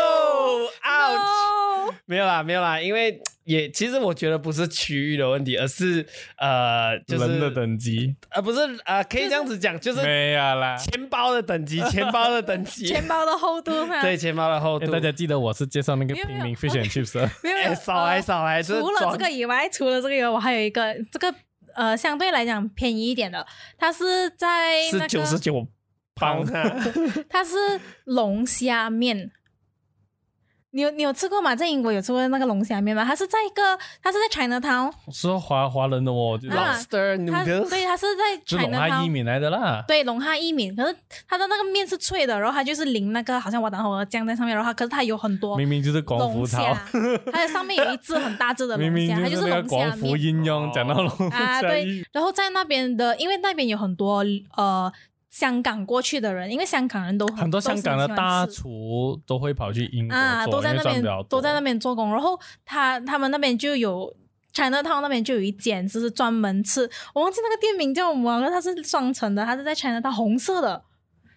[0.00, 1.90] 哦，ouch。
[1.90, 10.76] No 没有啦，没有啦，因为也其实我觉得不是区域的问题，而是呃，就是人的等级呃，不是呃，可以这样子讲，就是没有啦。
[10.76, 14.92] 钱包的等级，钱包的等级， 钱包的厚度嘛，对，钱包的厚哎，度。
[14.92, 21.34] 大家记得我是介绍那个平民 fish and chips 没有没有哎，少来呃少来，除了这个以外，除了这个以外，我还有一个这个
[21.74, 23.44] 呃相对来讲便宜一点的，
[23.76, 25.66] 它是在那是个九十九
[26.14, 26.76] 磅啊，
[27.28, 27.56] 它是
[28.04, 29.32] 龙虾面。
[30.72, 31.54] 你有你有吃过吗？
[31.54, 33.04] 在英国有吃过那个龙虾面吗？
[33.04, 39.84] 它是在一个，它是在 China Town，是华华人的哦，就是啊 lobster 对，它是在就 China 龙哈伊 Town，米来的啦。
[39.88, 40.70] 对，龙虾伊米。
[40.70, 46.76] 可是它的那个面是脆的，然后它就是淋那个好像瓦当河的酱在上面，然后它可是它有很多明明就是广福龙草，，
[47.32, 50.20] 它的上面有一只很大只的明明龙虾，它就是那个龙虾广福面。
[50.20, 54.92] 应用讲到龙啊，对，然后在那边的，因为那边有很多呃
[55.30, 64.12] 香港过去的人，因为香港人都很多香港的大厨都会跑去英国啊，都在那边都在那边做工，然后他他们那边就有
[64.52, 70.82] China Town 那边就有一间，就是专门吃，我忘记那个店名叫什么，可是它是双层的，它是在 China Town 红色的，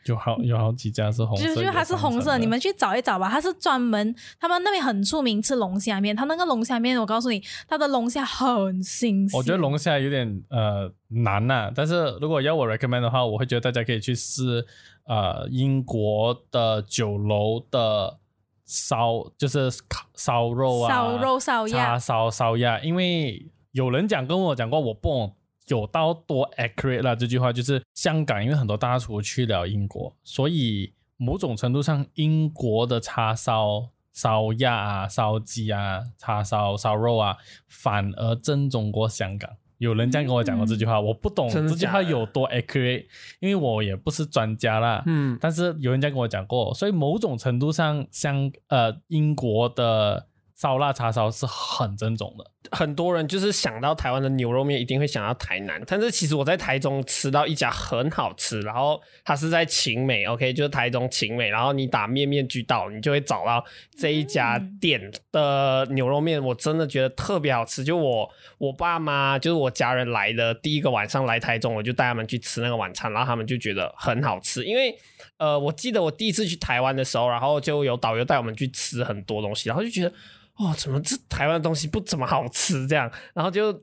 [0.05, 14.65] 有好有好几家是红色，就是它是红色，你们去找一找吧，它是专门他们那边很出名吃龙虾面，它那个龙虾面我告诉你，它的龙虾很新鲜，我觉得龙虾有点呃难呐、但是如果要我 recommend 的话，我会觉得大家可以去试
[15.05, 18.17] 呃英国的酒楼的
[18.65, 25.35] 烧，就是烤烧肉啊，烧肉烧叉鸭，烧烧鸭，因为有人讲跟我讲过，我不懂
[25.67, 27.15] 有到多 accurate 啦。
[27.15, 39.49] 这句话就是香港，因为很多大厨去了英国，所以某种程度上，英国的叉烧、烧鸭啊、烧鸡啊、叉烧、烧肉啊，反而正宗过香港。
[39.79, 43.05] 有人这样跟我讲过这句话，我不懂这句话有多 accurate，
[43.41, 45.03] 因为我也不是专家啦。
[45.05, 52.51] 嗯，但是有人这样跟我讲过，所以某种程度上，香呃英国的烧腊叉烧是很正宗的。
[52.71, 55.81] 很多人就是想到台湾的牛肉面，一定会想到台南。
[55.85, 61.49] 但是其实我在台中吃到一家很好吃，然后它是在晴美，OK，就是台中晴美。
[61.49, 63.63] 然后你打面面俱到，你就会找到
[63.97, 67.83] 这一家店的牛肉面，我真的觉得特别好吃。
[67.83, 74.63] 就我我爸妈，就是我家人来的第一个晚上来台中，我就带他们去吃那个晚餐，然后他们就觉得很好吃。
[74.63, 74.97] 因为
[75.37, 80.13] 呃，我记得我第一次去台湾的时候，然后就有导游带我们去吃很多东西，然后就觉得。
[80.57, 82.85] 哦，怎么这台湾东西不怎么好吃？
[82.87, 83.73] 这样，然后就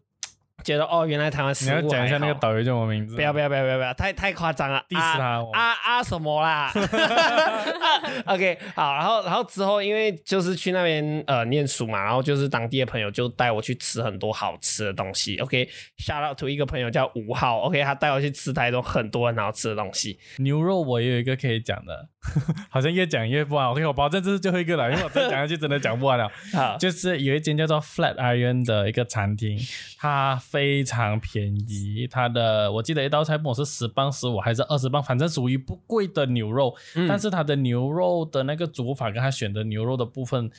[0.65, 3.17] 觉得哦，原来台湾食物你要讲一下那个导游叫什么名字？
[3.17, 6.73] 不要不要不要不要不要，太太夸张了，diss 他啊啊什么啦？
[8.27, 15.37] OK，好，然后然后之后因为就是去那边呃念书嘛，然后就是当地的朋友就带我去吃很多好吃的东西。
[15.39, 20.19] OK，shout、out to 一个朋友叫吴浩，OK，他带我去吃台中很多很好吃的东西。
[20.39, 22.09] 牛肉我也有一个可以讲的，
[22.71, 23.67] 好像越讲越不完。
[23.69, 26.31] OK，我保证这是最后一个了，因为 我再讲下去真的讲不完了。
[26.53, 29.59] 好，就是有一间叫做 Flat Iron 的一个餐厅，
[29.99, 40.51] 它非常便宜，它的我记得一道菜不管是十磅、十五还是二十磅，反正属于不贵的牛肉，嗯但是它的牛肉的那个煮法跟它选的牛肉的部分。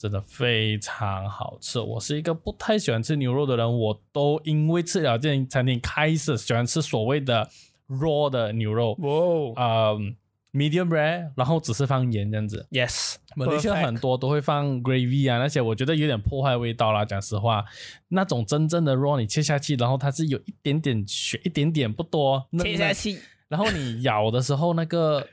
[0.00, 1.80] 真的非常好吃。
[1.80, 7.50] 我是一个不太喜欢吃牛肉的人，我都因为吃了这间餐厅开始喜欢吃所谓的
[7.88, 9.98] raw 的牛肉，哇哦呃
[10.58, 12.66] ，medium rare，然后只是放盐这样子。
[12.70, 17.04] ，yes，马来西亚很多都会放 gravy 啊，那些我觉得有点破坏味道啦。
[17.04, 17.64] 讲实话，
[18.08, 25.26] 那种真正的 raw 你切下去，然后它是有一点点血，一点点不多，切下去，然后你咬的时候那个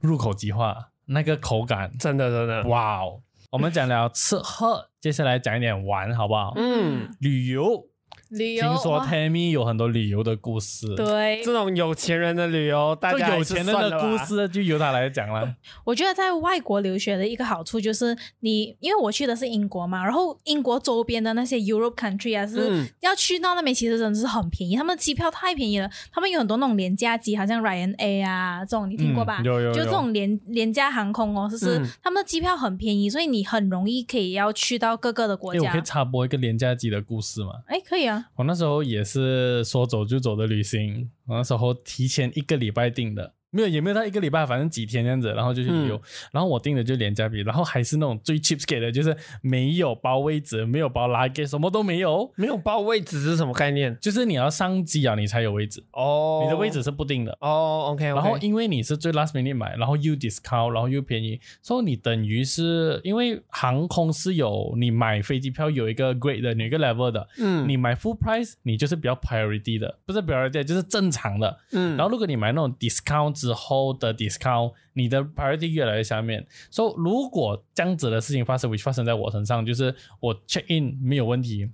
[0.00, 3.22] 入口即化，那个口感，真的真的，哇哦！
[3.50, 6.54] 我们讲了吃喝，接下来讲一点玩，好不好？
[6.56, 7.86] 嗯，旅游，
[8.32, 15.54] 旅游听说 Tammy 有很多旅游的故事，，对这，种有钱人的旅游，大家有钱人的故事就由他来讲了。
[15.84, 29.42] 我觉得在外国留学的一个好处就是你，因为我去的是英国嘛，然后英国周边的那些 Europe country 啊，是嗯要去到那边其实真的是很便宜，他们的机票太便宜了，他们有很多那种廉价机，好像 Ryanair 啊这种，你听过吧？
[29.42, 35.82] 嗯有有有就这种廉廉价航空哦，就是、嗯他们的机票很便宜，所以你很容易可以要去到各个的国家，我可以。
[35.82, 37.50] 插播一个廉价机的故事吗？
[37.66, 45.96] 哎，可以啊，我那时候也是说走就走的旅行，我那时候提前一个礼拜订的，没有也没有到一个礼拜，反正几天这样子，然后就去旅游。
[45.96, 46.00] 嗯
[46.32, 53.96] 然后我订的就廉价币，然后还是那种最 cheap 给的，就是没有包位置，没有包 luggage，什么都没有，没有包位置是什么概念？
[54.00, 57.36] 就是你要上机啊，你才有位置，哦，你的位置是不定的。
[57.40, 71.58] 哦，OK，然后因为你是最 last minute 买，然后又 discount，然后又便宜，所以你等于是因为航空是有你买飞机票有一个 grade 的，有一个 level 的，嗯你买 full price 你就是比较 priority 的，不是 priority 就是正常的。
[71.72, 76.46] 嗯然后如果你买那种 discount 之后的 discount，你的 priority 越来越下面。
[76.70, 81.68] 所、以如果这样子的事情发生，which 发生在我身上，就是我 check in 没有问题，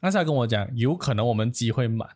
[0.00, 2.08] 但是他跟我讲，有可能我们机会满，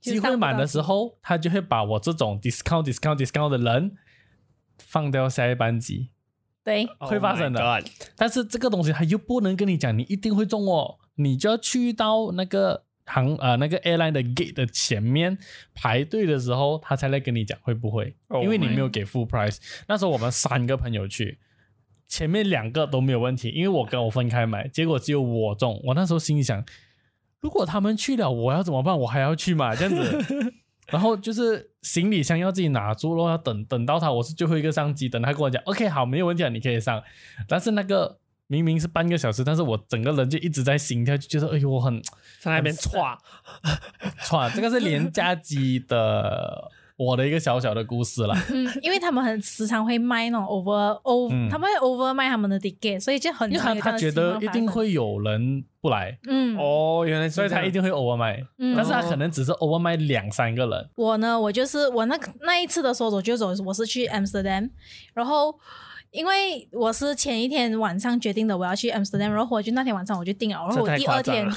[0.00, 3.98] 机会满的时候，他就会把我这种 discount discount discount 的人
[4.78, 6.08] 放掉下一班级。
[6.64, 7.82] 对，会发生的 Oh
[8.16, 15.36] 但是这个东西他又不能跟你讲，你一定会中哦，你就要去到那个航呃那个 airline 的 gate 的前面
[15.74, 19.58] 排队的时候，他才来跟你讲会不会 Oh 因为你没有给 full price。
[19.88, 21.38] 那时候我们三个朋友去，
[22.06, 25.80] 前面两个都没有问题，因为我跟我分开买，结果只有我中。
[25.84, 26.64] 我那时候心里想，
[27.40, 28.98] 如果他们去了，我要怎么办？
[29.00, 29.74] 我还要去嘛？
[29.74, 30.54] 这样子。
[30.90, 37.00] 然后就是行李箱要自己拿住咯，要等等到他，我是最后一个上机，等他跟我讲，OK，好，没有问题啊，你可以上。
[37.46, 38.18] 但是那个
[38.50, 42.02] 明明是半个小时，但是我整个人就一直在心跳，就觉得哎呦，我很
[42.40, 43.16] 在那边歘，
[44.24, 44.52] 歘。
[44.52, 48.36] 这个是廉价机的我的一个小小的故事啦。
[48.50, 51.48] 嗯，因为他们很时常会卖那种 over over，、嗯。
[51.48, 56.58] 他们会 over 卖他们的 ticket，所以就很因为他觉得一定会有人不来，嗯。
[56.58, 58.74] 哦，原来是所以他一定会 over 卖，嗯。
[58.74, 60.90] 但是他可能只是 over 卖两三个人。
[60.96, 64.70] 我呢，我就是我那那一次的说走就走，我是去 Amsterdam，
[65.14, 65.56] 然后
[66.10, 71.48] 因为我是前一天晚上决定的我要去 Amsterdam，然后我就那天晚上我就定了，然后我第二天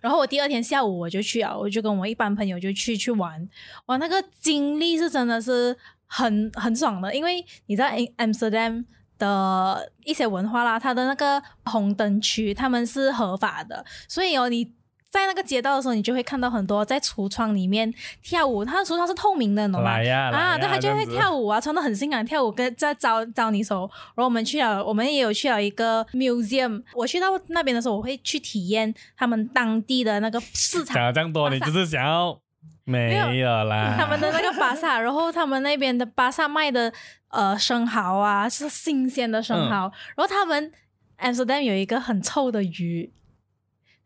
[0.00, 3.48] 然后我第二天下午我就去啊，我就跟我一班朋友就去去玩，
[3.86, 8.84] 哇，那个经历是真的是很很爽的，因为你在 Amsterdam。
[9.18, 14.68] 的一些文化啦，它的那个红灯区他们是合法的，所以哦，你
[15.12, 19.90] 在那个街道的时候，你就会看到很多在橱窗里面跳舞，他的橱窗是透明的，你懂吗？
[20.32, 23.80] 啊，对，他就会跳舞啊，穿的很性感，跳舞跟在招招你手。
[24.14, 26.82] 然后我们去了，我们也有去了一个 museum。
[26.94, 32.40] 我去到那边的时候，我会去体验他们当地的那个市讲场，了这样多，你就是想要
[32.84, 33.94] 没有啦？
[33.98, 36.90] 他们的那个巴萨，然后他们那边的巴萨卖的
[37.28, 40.72] 呃生蚝啊是新鲜的生蚝，嗯然后他们
[41.20, 43.12] Amsterdam 有一个很臭的鱼，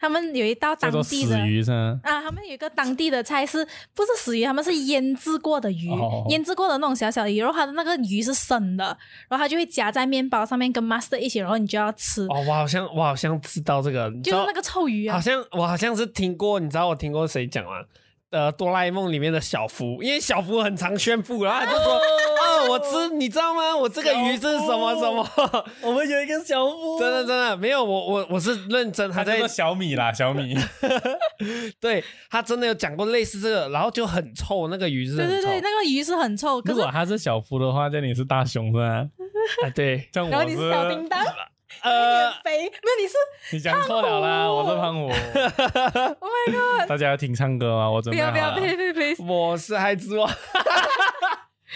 [0.06, 2.00] 他们有一道当地的死鱼是吗？
[2.04, 4.44] 啊，他们有一个当地的菜是不是死鱼？
[4.44, 8.84] 他们是腌制过的鱼，哦腌制过的那种小小的鱼，然后它的那个鱼是生的，
[9.28, 15.14] 然后它就会夹在面包上面跟 mustard 一起，然后你就要吃，哦，我好像我好像知道这个，就是那个臭鱼啊。
[15.14, 17.82] 好像我好像是听过，你知道我听过谁讲吗？
[18.36, 23.74] 呃，哆啦 A 梦里面的小福，因为小福很常炫富，然后他就说，哦，哦，我吃，你知道吗？
[23.74, 25.26] 我这个鱼是什么什么？
[25.80, 30.54] 我们有一个小福，真的真的没有，我我我是认真，他在他小米啦，小米。
[31.80, 35.32] 对他真的有讲过类似这个，然后就很臭，那个鱼是很臭。
[35.32, 39.06] 对对对，那个鱼是很臭，可是如果他是小夫的话，这里是大熊是吧？
[39.64, 41.24] 啊，对，像我然后你是小叮当，
[41.82, 42.70] 呃，肥，没有
[43.00, 43.14] 你是
[43.56, 45.08] 你讲错了啦，我是胖虎。
[46.20, 46.88] Oh my god！
[46.88, 47.90] 大家要听唱歌吗？
[47.90, 48.76] 我准不要不要，备好了。
[48.76, 49.24] 呸呸呸！
[49.24, 50.28] 我是孩子王。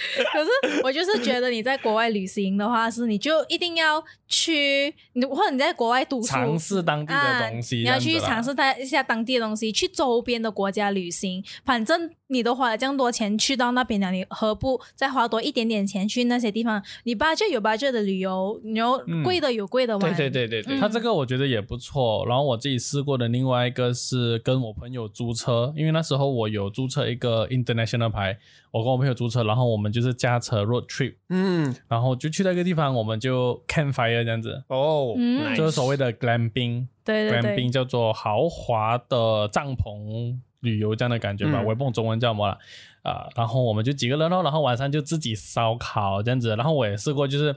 [0.32, 11.44] 可是我就是觉得你在国外旅行的话，是你就一定要去，你或者你在国外读书，尝试当地的东西，啊、你要去尝试它一下当地的东西，去周边的国家旅行。
[11.66, 16.82] 反正你都花了这样多钱去到那边了，你何不再花多一点点钱去那些地方？
[17.04, 20.14] 你 budget 有 budget 的旅游，然后嗯贵的有贵的玩。
[20.14, 22.24] 对对对对对，嗯他这个我觉得也不错。
[22.26, 28.38] 然后我自己试过的另外一个是跟我朋友租车，因为那时候我有注册一个 international 牌，
[28.70, 36.86] 我跟我朋友租车，然后我们就是驾车 road trip，嗯，然后就去那个地方，我们就 campfire 这样子，哦，嗯就是所谓的 glamping。
[37.02, 42.58] 对对对 glamping 叫做豪华的帐篷旅游这样的感觉吧，嗯我也不懂中文叫什么了
[43.02, 47.54] 啊、然后我们就几个人哦，然后晚上就自己烧烤这样子，然后我也试过就是。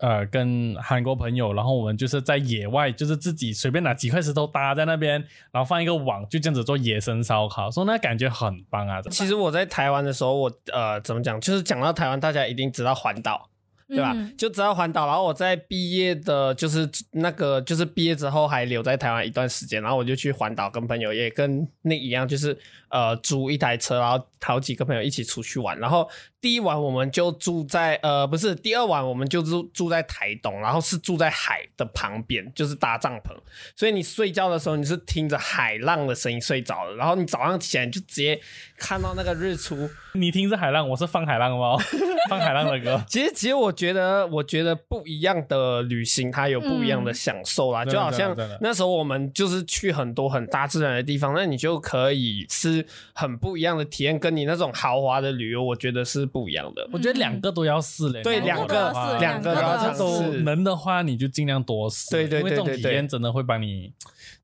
[0.00, 5.14] 呃，跟韩国朋友，然后我们就是在野外，就是自己随便拿几块石头搭在那边，
[5.50, 9.02] 然后放一个网，就这样子做野生烧烤，所以那感觉很棒啊！
[9.10, 13.50] 其实我在台湾的时候，我呃怎么讲，就是讲到台湾，大家一定知道环岛。
[13.88, 14.12] 对吧？
[14.14, 22.56] 嗯就知道环岛，然后我在毕业的，就是那个，就是毕业之后还留在台湾一段时间，然后我就去环岛，跟朋友也跟那一样，就是
[22.90, 25.78] 呃租一台车，然后好几个朋友一起出去玩。
[25.78, 26.08] 然后
[26.40, 33.36] 第一晚我们就住在呃不是，第二晚我们就住住在台东，然后是住在海的旁边，就是搭帐篷，
[33.74, 38.40] 所以你睡觉的时候你是听着海浪的声音睡着的，然后你早上起来就直接
[38.76, 39.90] 看到那个日出。
[40.14, 41.78] 你听是海浪，我是放海浪猫，
[42.28, 43.00] 放海浪的歌。
[43.08, 47.84] 其实，其实我觉得，我觉得不一样的旅行，它有不一样的享受啦。
[47.84, 56.88] 嗯就好像那时候我们就是去很多很大自然的地方，那你就可以是很不一样的体验，跟你那种豪华的旅游，我觉得是不一样的。
[56.92, 62.10] 我觉得两个都要试嘞，对两个的话两个都要尝都试能的话，你就尽量多试。
[62.10, 63.92] 对对因为这种体验真的会帮你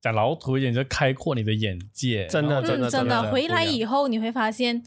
[0.01, 2.26] 讲老土一点，就开阔你的眼界。
[2.26, 4.82] 真的然后嗯，真真的的，回来以后，你会发现，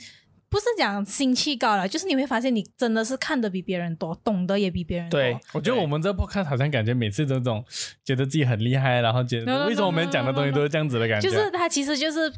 [0.50, 5.20] 不是讲心气高了，就是你会发现你真的是看得比别人多，懂得也比别人多。
[5.20, 7.64] 对，我觉得我们这 podcast 好像感觉每次都这种
[8.06, 11.30] 觉得自己很厉害，然后觉得为什么我们讲的东西都是这样子的感觉。
[11.30, 12.32] 就是他其实就是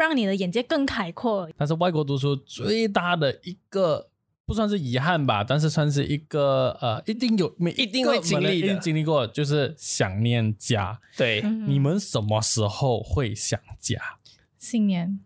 [0.00, 1.48] 让你的眼界更开阔。
[1.56, 4.08] 但是外国读书最大的一个
[4.46, 11.00] 不算是遗憾吧，但是算是一个呃，一定有每一定会经历的一定经历过，就是想念家。
[11.16, 14.00] 对，嗯你们什么时候会想家？
[14.58, 15.20] 新年，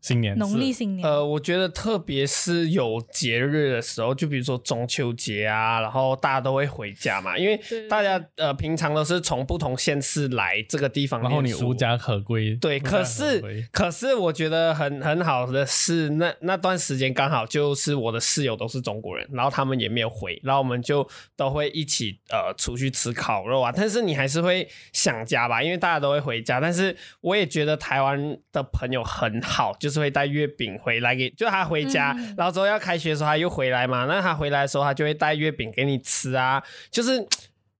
[0.00, 12.54] 新年农历新年，呃，我觉得特别是有节日的时候，就比如说中秋节啊，然后大家都会回家嘛，因为大家呃平常都是从不同县市来这个地方然后你无家可归。
[12.56, 23.70] 对，可是可是我觉得很很好的是，那那段时间刚好就是我的室友都是中国人，然后他们也没有回，然后我们就都会一起呃出去吃烤肉啊。
[23.70, 26.58] 但是你还是会想家吧，因为大家都会回家。
[26.58, 37.26] 但是我也觉得台湾的朋友很好，就是会带月饼回来给，就他回家，嗯然后之后要开学的时候他又回来嘛，那他回来的时候他就会带月饼给你吃啊，就是。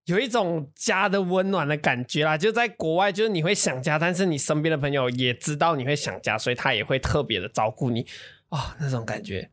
[0.07, 8.05] 有一种家的温暖的感觉啦，就在国外，就是你会想家，但是你身边的朋友也知道你会想家，所以他也会特别的照顾你
[8.49, 9.49] 啊、那种感觉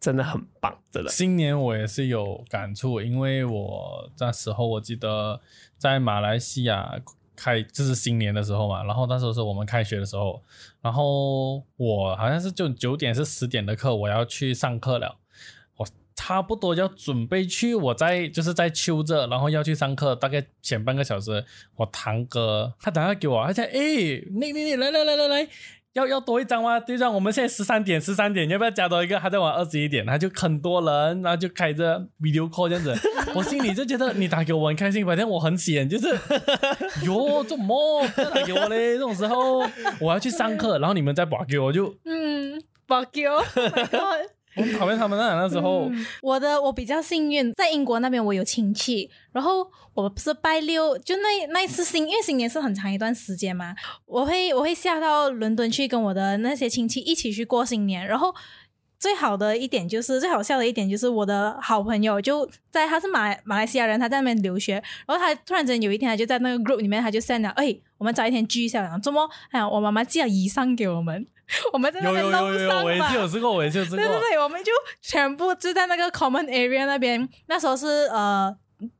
[0.00, 1.10] 真的很棒，真的。
[1.10, 5.40] 新年我也是有感触，因为我那时候我记得
[5.78, 6.98] 在马来西亚
[7.42, 10.42] 开就是新年的时候嘛，然后那时候是我们开学的时候，
[10.82, 15.16] 然后我好像是就九点是十点的课，我要去上课了，
[15.76, 21.42] 我差不多要准备去，我在就是在秋着，然后要去上课，大概前半个小时，
[21.76, 25.48] 我堂哥他打电话给我，他讲诶，那那那来来来来来。
[25.94, 26.78] 要要多一张吗？
[26.78, 29.18] 队长，我们现在十三点，十三点，要不要加多一个？
[29.18, 32.94] 他在玩二十一点，他就很多人，然后就开着 video call 这样子，
[33.34, 36.06] 我心里就觉得你打给我很开心，反正我很闲，就是
[37.04, 38.92] 哟，做么不要打给我嘞？
[38.94, 39.58] 这种时候
[40.00, 43.32] 我要去上课，然后你们再打给我，就嗯 b u g you，
[44.56, 45.90] 我讨厌他们那那时候。
[46.22, 53.74] 我的我比较幸运，在英国那边我有亲戚，然后我不是拜六就那那一次新，因为新年是很长一段时间嘛，
[54.06, 58.34] 我会我会下到伦敦去跟我的那些亲戚一起去过新年，然后。
[59.00, 64.74] 最好的一点就是最好笑的一点就是我的好朋友就在他是马来马来西亚人，他在那边留学，
[65.06, 71.26] 然后他突然间有一天他就在那个 group 里面他就 send 了，哎，我们找一天聚一下，然后周末，哎呀，我妈妈寄了衣裳给我们，
[71.72, 74.06] 我们在那边楼有有有有，上我也有吃过，我也是有吃过对。
[74.06, 77.28] 对对，我们就全部就在那个 common area 那边。
[77.46, 78.54] 那时候是呃，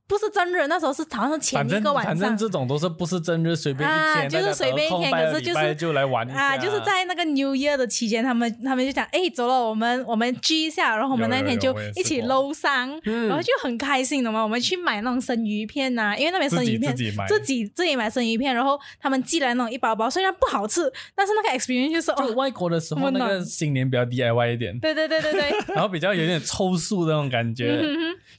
[0.06, 2.16] 不是正日，那时候是好像是前一个晚上。
[2.16, 6.36] 反正这种都是不是正日随便一天，啊就是随便一天可是就是就来玩一下。
[6.36, 13.28] 啊，就是在那个 New Year 的期间，他们他们就讲，哎，走了，我们我们聚一下，然后我们那天就一起过搂上，嗯。
[13.28, 14.42] 然后就很开心的嘛。
[14.42, 17.26] 我们去买那种生鱼片呐、因为那边生鱼片自己自己买。
[17.28, 27.80] 自己自己买生鱼片，然后他们寄来那种一包包，虽然不好吃，但是那个 experience 就是就哦，外国的时候，那个新年比较 DIY 一点，对对对对对， 然后比较有点抽素的那种感觉，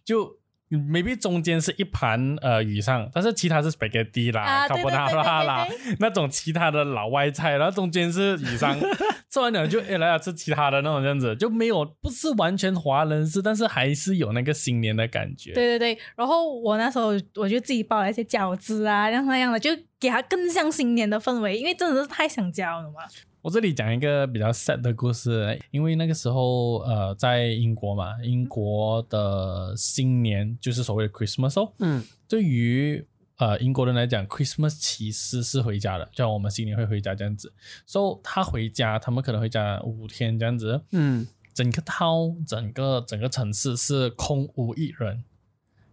[0.03, 0.35] 就
[0.77, 5.67] maybe 中间是一盘呃鱼上，但是其他是 spaghetti 啦、啊对对对 carbonara 啦
[5.99, 8.77] 那种其他的老外菜，然后中间是鱼上，
[9.29, 15.53] 吃完了就哎来了吃其他的那种这样子，就没有不是完全华人式，但是还是有那个新年的感觉。
[15.53, 19.69] 对对对，然后我那时候我就自己包了一些饺子啊，这样那样的，就
[19.99, 23.01] 给它更像新年的氛围，因为真的是太想家了嘛。
[23.41, 31.73] 我这里讲一个比较 sad 的故事，因为那个时候呃在英国嘛，英国的新年就是所谓的 Christmas 哦。
[31.79, 33.03] 嗯对于
[33.37, 37.51] 呃英国人来讲，Christmas 其实是回家的，就像我们新年会回家这样子。
[37.87, 45.23] 所、以他回家，他们可能回家五天这样子，嗯整个 town 整个整个城市是空无一人。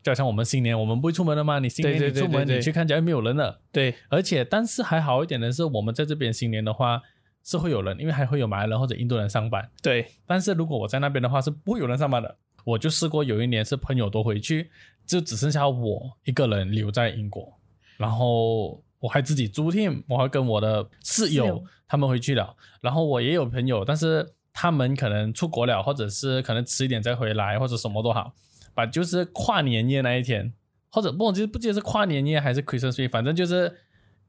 [0.03, 3.61] 就好像我们新年我们不会出门的嘛，你新年对你出门你去看家没有人了。
[3.73, 7.03] 对，而且，但是还好一点的是，我们在这边新年的话
[7.49, 9.67] 是会有人，因为还会有马来人或者印度人上班。
[9.83, 12.37] 对，但是如果我在那边的话，是不会有人上班的。
[12.63, 14.71] 我就试过有一年是朋友都回去，
[15.07, 17.51] 就只剩下我一个人留在英国，
[17.97, 28.35] 然后我还自己租店，我还跟我的室友他们回去了，然后我也有朋友，但是他们可能出国了，或者是可能迟一点再回来，或者什么都好，
[28.75, 30.53] 把就是跨年夜那一天，
[30.91, 33.75] 或者不不记得是跨年夜还是 Christmas 反正就是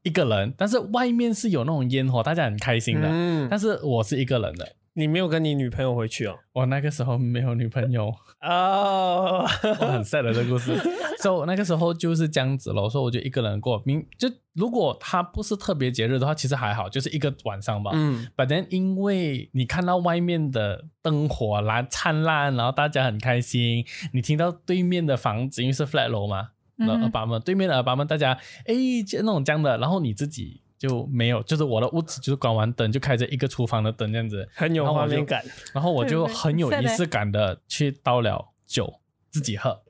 [0.02, 4.76] 一个人，但是外面是有那种烟火，大家很开心的，嗯，但是我是一个人的。
[4.94, 6.34] 你没有跟你女朋友回去哦？
[6.52, 10.76] 我那个时候没有女朋友，哦，我很 sad 的这个故事。
[11.18, 13.80] 所以我那个时候就是这样子了，所以我就一个人过。
[13.86, 17.92] 明就如果它不是特别节日的话，其实还好，就是一个晚上吧。
[17.94, 26.48] 嗯 But then 因为你看到外面的灯火蓝灿烂，然后大家很开心，你听到对面的房子，因为是 flat 楼嘛，
[26.80, 28.32] 那嗯哼二八们对面的二八们，大家
[28.66, 28.74] 哎
[29.06, 35.44] 就那种这样的，然后你自己就没有，就是我的屋子就是关完灯就开着一个厨房的灯这样子，很有画面感。
[35.74, 39.00] 然后我就很有仪式感的去倒了酒
[39.30, 39.82] 自己喝，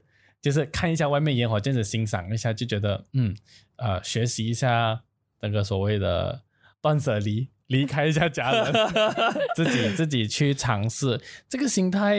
[0.43, 3.37] 就是看一下外面烟火，这样子欣赏一下，就觉得嗯
[3.77, 5.01] 呃学习一下
[5.41, 6.43] 那个所谓的
[6.81, 8.73] 断舍离，离开一下家人，
[9.55, 12.17] 自己自己去尝试这个心态。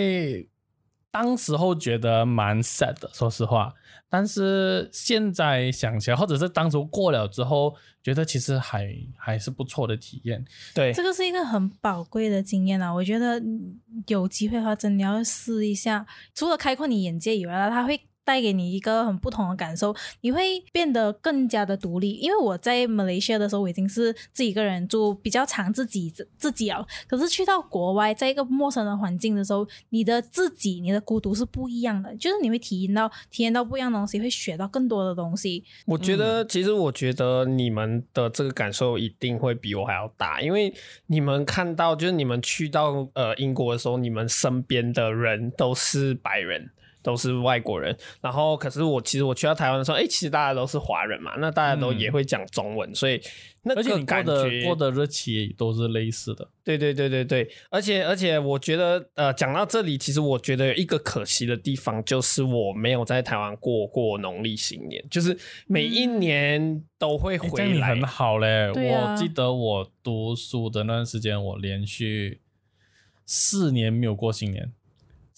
[1.12, 3.74] 当时候觉得蛮 sad 的，说实话，
[4.09, 10.43] 但是现在想起来，或者是当初过了之后，觉得其实还还是不错的体验。
[10.74, 12.93] 对这，个是一个很宝贵的经验啊！
[12.93, 16.05] 我觉得嗯有机会的话，真的要试一下。
[16.34, 22.13] 除了开阔你眼界以外，它会带给你一个很不同的感受，你会变得更加的独立。
[22.13, 26.86] 因为我在马来西亚的时候，我已经是自己一个人住，比较长自己自己啊。
[27.07, 35.63] 可是去到国外，在一个陌生的环境的时候，你的自己、你的孤独是不一样的，就是你会体验到体验到不一样的东西，会学到更多的东西。
[35.86, 40.74] 我觉得，其实我觉得你们的这个感受一定会比我还要大，因为
[41.07, 46.69] 你们看到，就是你们去到呃英国的时候，你们身边的人都是白人。
[47.02, 53.22] 都是外国人，然后可是我其实我去到台湾的时候，哎、其实大家都是华人嘛，那大家都嗯也会讲中文，所以
[53.64, 56.47] 那而且你过个感的觉过的日期都是类似的。
[56.64, 65.36] 对对对对对，而且而且我觉得，呃，讲到这里，其实我觉得有一个可惜的地方，就是我没有在台湾过过农历新年，就是
[65.68, 67.74] 每一年都会回来。
[67.74, 68.68] 你很好嘞！
[68.68, 72.41] 啊我记得我读书的那段时间，我连续
[73.26, 74.72] 四年没有过新年，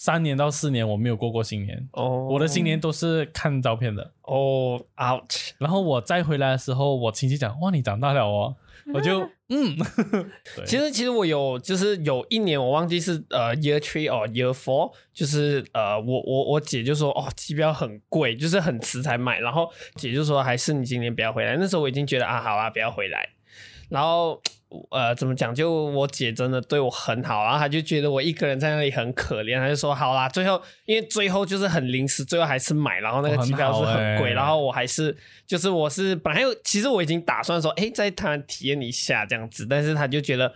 [0.03, 1.87] 三年到四年我没有过过新年。
[1.93, 8.53] 哦，我的新年都是看照片的，哦，ouch，然后我再回来的时候，我亲戚讲：“哇，你长大了哦。”
[8.93, 9.77] 我就嗯，
[10.57, 10.65] 对。
[10.65, 21.55] 其实其实我有就是有一年我忘记是呃 year three or year four，就是呃我我我姐就说哦机票很贵，就是很迟才买，然后姐就说还是你今年不要回来。
[21.55, 23.29] 那时候我已经觉得啊好啊不要回来，
[23.87, 24.41] 然后
[24.91, 35.15] 呃怎么讲就我姐真的对我很好，然后她就觉得我一个人在那里很可怜，她就说好啦，最后因为最后就是很临时，最后还是买，然后那个机票是很贵，欸然后我还是
[35.45, 40.53] 就是我是本来有其实我已经打算说哎在台湾体验一下这样子，但是她就觉得。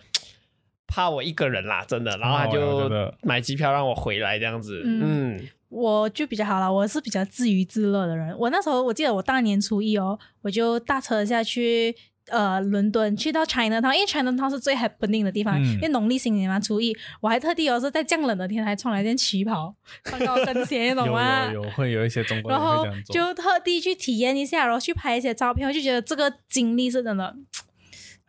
[0.90, 4.82] 怕我一个人啦，真的，然后他很好欸我就买机票让我回来这样子。
[4.86, 8.34] 嗯嗯，我就比较好了，我是比较自娱自乐的人。
[8.40, 11.94] 我那时候我记得我大年初一哦，我就搭车下去
[12.30, 15.74] 呃伦敦去到 China Town，因为 China Town 是最 happening 的地方，嗯。
[15.76, 19.74] 因为农历新年嘛，初一，我还特地有时候在降冷的天还穿了一件旗袍，
[20.04, 21.52] 穿高跟鞋，你懂吗？
[21.52, 27.36] 有有会有一些中国人然后会这样做，就特地去体验一下，然后去拍一些照片，我就觉得这个经历是真的，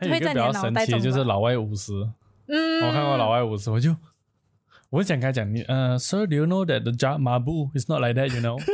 [0.01, 1.93] 会在你脑袋中就是老外五十，
[2.47, 3.95] 嗯，我看过老外五十，我就
[4.91, 8.59] 我想跟他讲，你呃，Sir，do you know that the Jat Mabu is not like that, you know?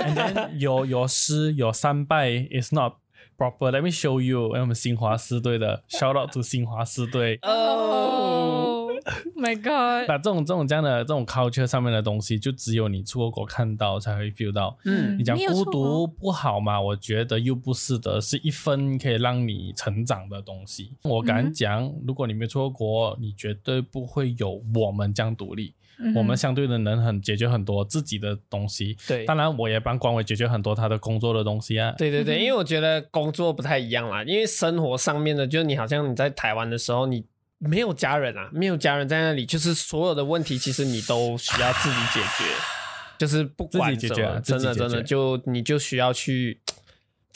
[0.00, 2.94] And then your your 诗 your 三拜 is not
[3.38, 3.70] proper.
[3.70, 4.50] Let me show you.
[4.50, 7.38] 我们新华四队的 shout out to 新华诗队。
[7.42, 8.88] 哦，
[9.36, 14.76] My God，那这种这种这样的这种 culture 上面的东西，就只有你出过国看到才会 feel 到。
[14.84, 16.80] 嗯你讲孤独哦不好嘛？
[16.80, 20.92] 我觉得又不是的，是一分可以让你成长的东西。
[21.04, 25.72] 我嗯敢讲，如果你没出过国，你绝对不会有我们这样独立。
[26.00, 28.96] 嗯我们相对的能很解决很多自己的东西。
[29.06, 31.92] 对当然我也帮关伟解决很多他的工作的东西啊。
[31.98, 37.24] 对对对，嗯因为我觉得工作不太一样啦，因为生活上面的，就是你好像你在台湾的时候，你
[37.58, 42.44] 没有家人啊，没有家人在那里，就是所有的问题其实你都需要自己解决，
[43.18, 46.60] 就是不管自己解决啊什么，真的真的就你就需要去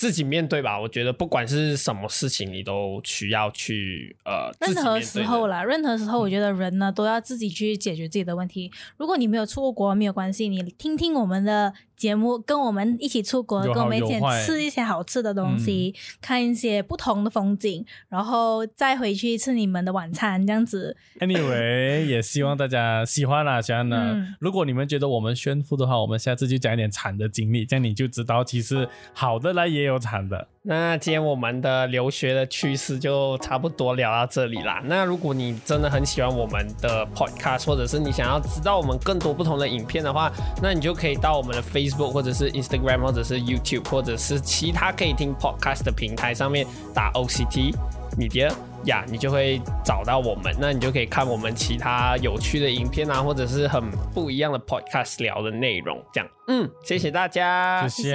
[0.02, 0.80] 自己面对吧。
[0.80, 8.68] 我觉得不管是什么事情，你都需要去呃任何时候啦，任何时候，我觉得人呢都要自己去解决自己的问题。
[8.96, 11.72] 如果你没有出过国，没有关系，你听听我们的
[12.02, 20.96] 节目，跟我们一起出国，跟我们一起吃一些好吃的东西，看一些不同的风景，然后再回去吃你们的晚餐，这样子。
[21.20, 24.10] Anyway， 也希望大家喜欢啦，喜欢啦。
[24.14, 30.48] 嗯如果你们觉得我们炫富的话，我们下次就讲一点惨的经历，这样你就知道其实好的来也有惨的。
[30.64, 34.80] 那今天我们的留学的趋势就差不多聊到这里啦。
[34.84, 40.30] 那如果你真的很喜欢我们的 podcast，或者是你想要知道我们更多不同的影片的话，
[40.62, 47.74] 那你就可以到我们的 Facebook 或者是 Instagram 或者是 YouTube 或者是其他可以听 podcast 的平台上面打 OCT
[48.16, 48.52] Media
[48.84, 50.54] 呀，你就会找到我们。
[50.60, 56.02] 那你就可以看我们其他有趣的影片啊，或者是很不一样的 podcast 聊的内容。
[56.12, 58.14] 这样，嗯，谢谢大家，谢谢谢，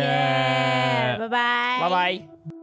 [1.20, 2.57] 拜拜，拜拜。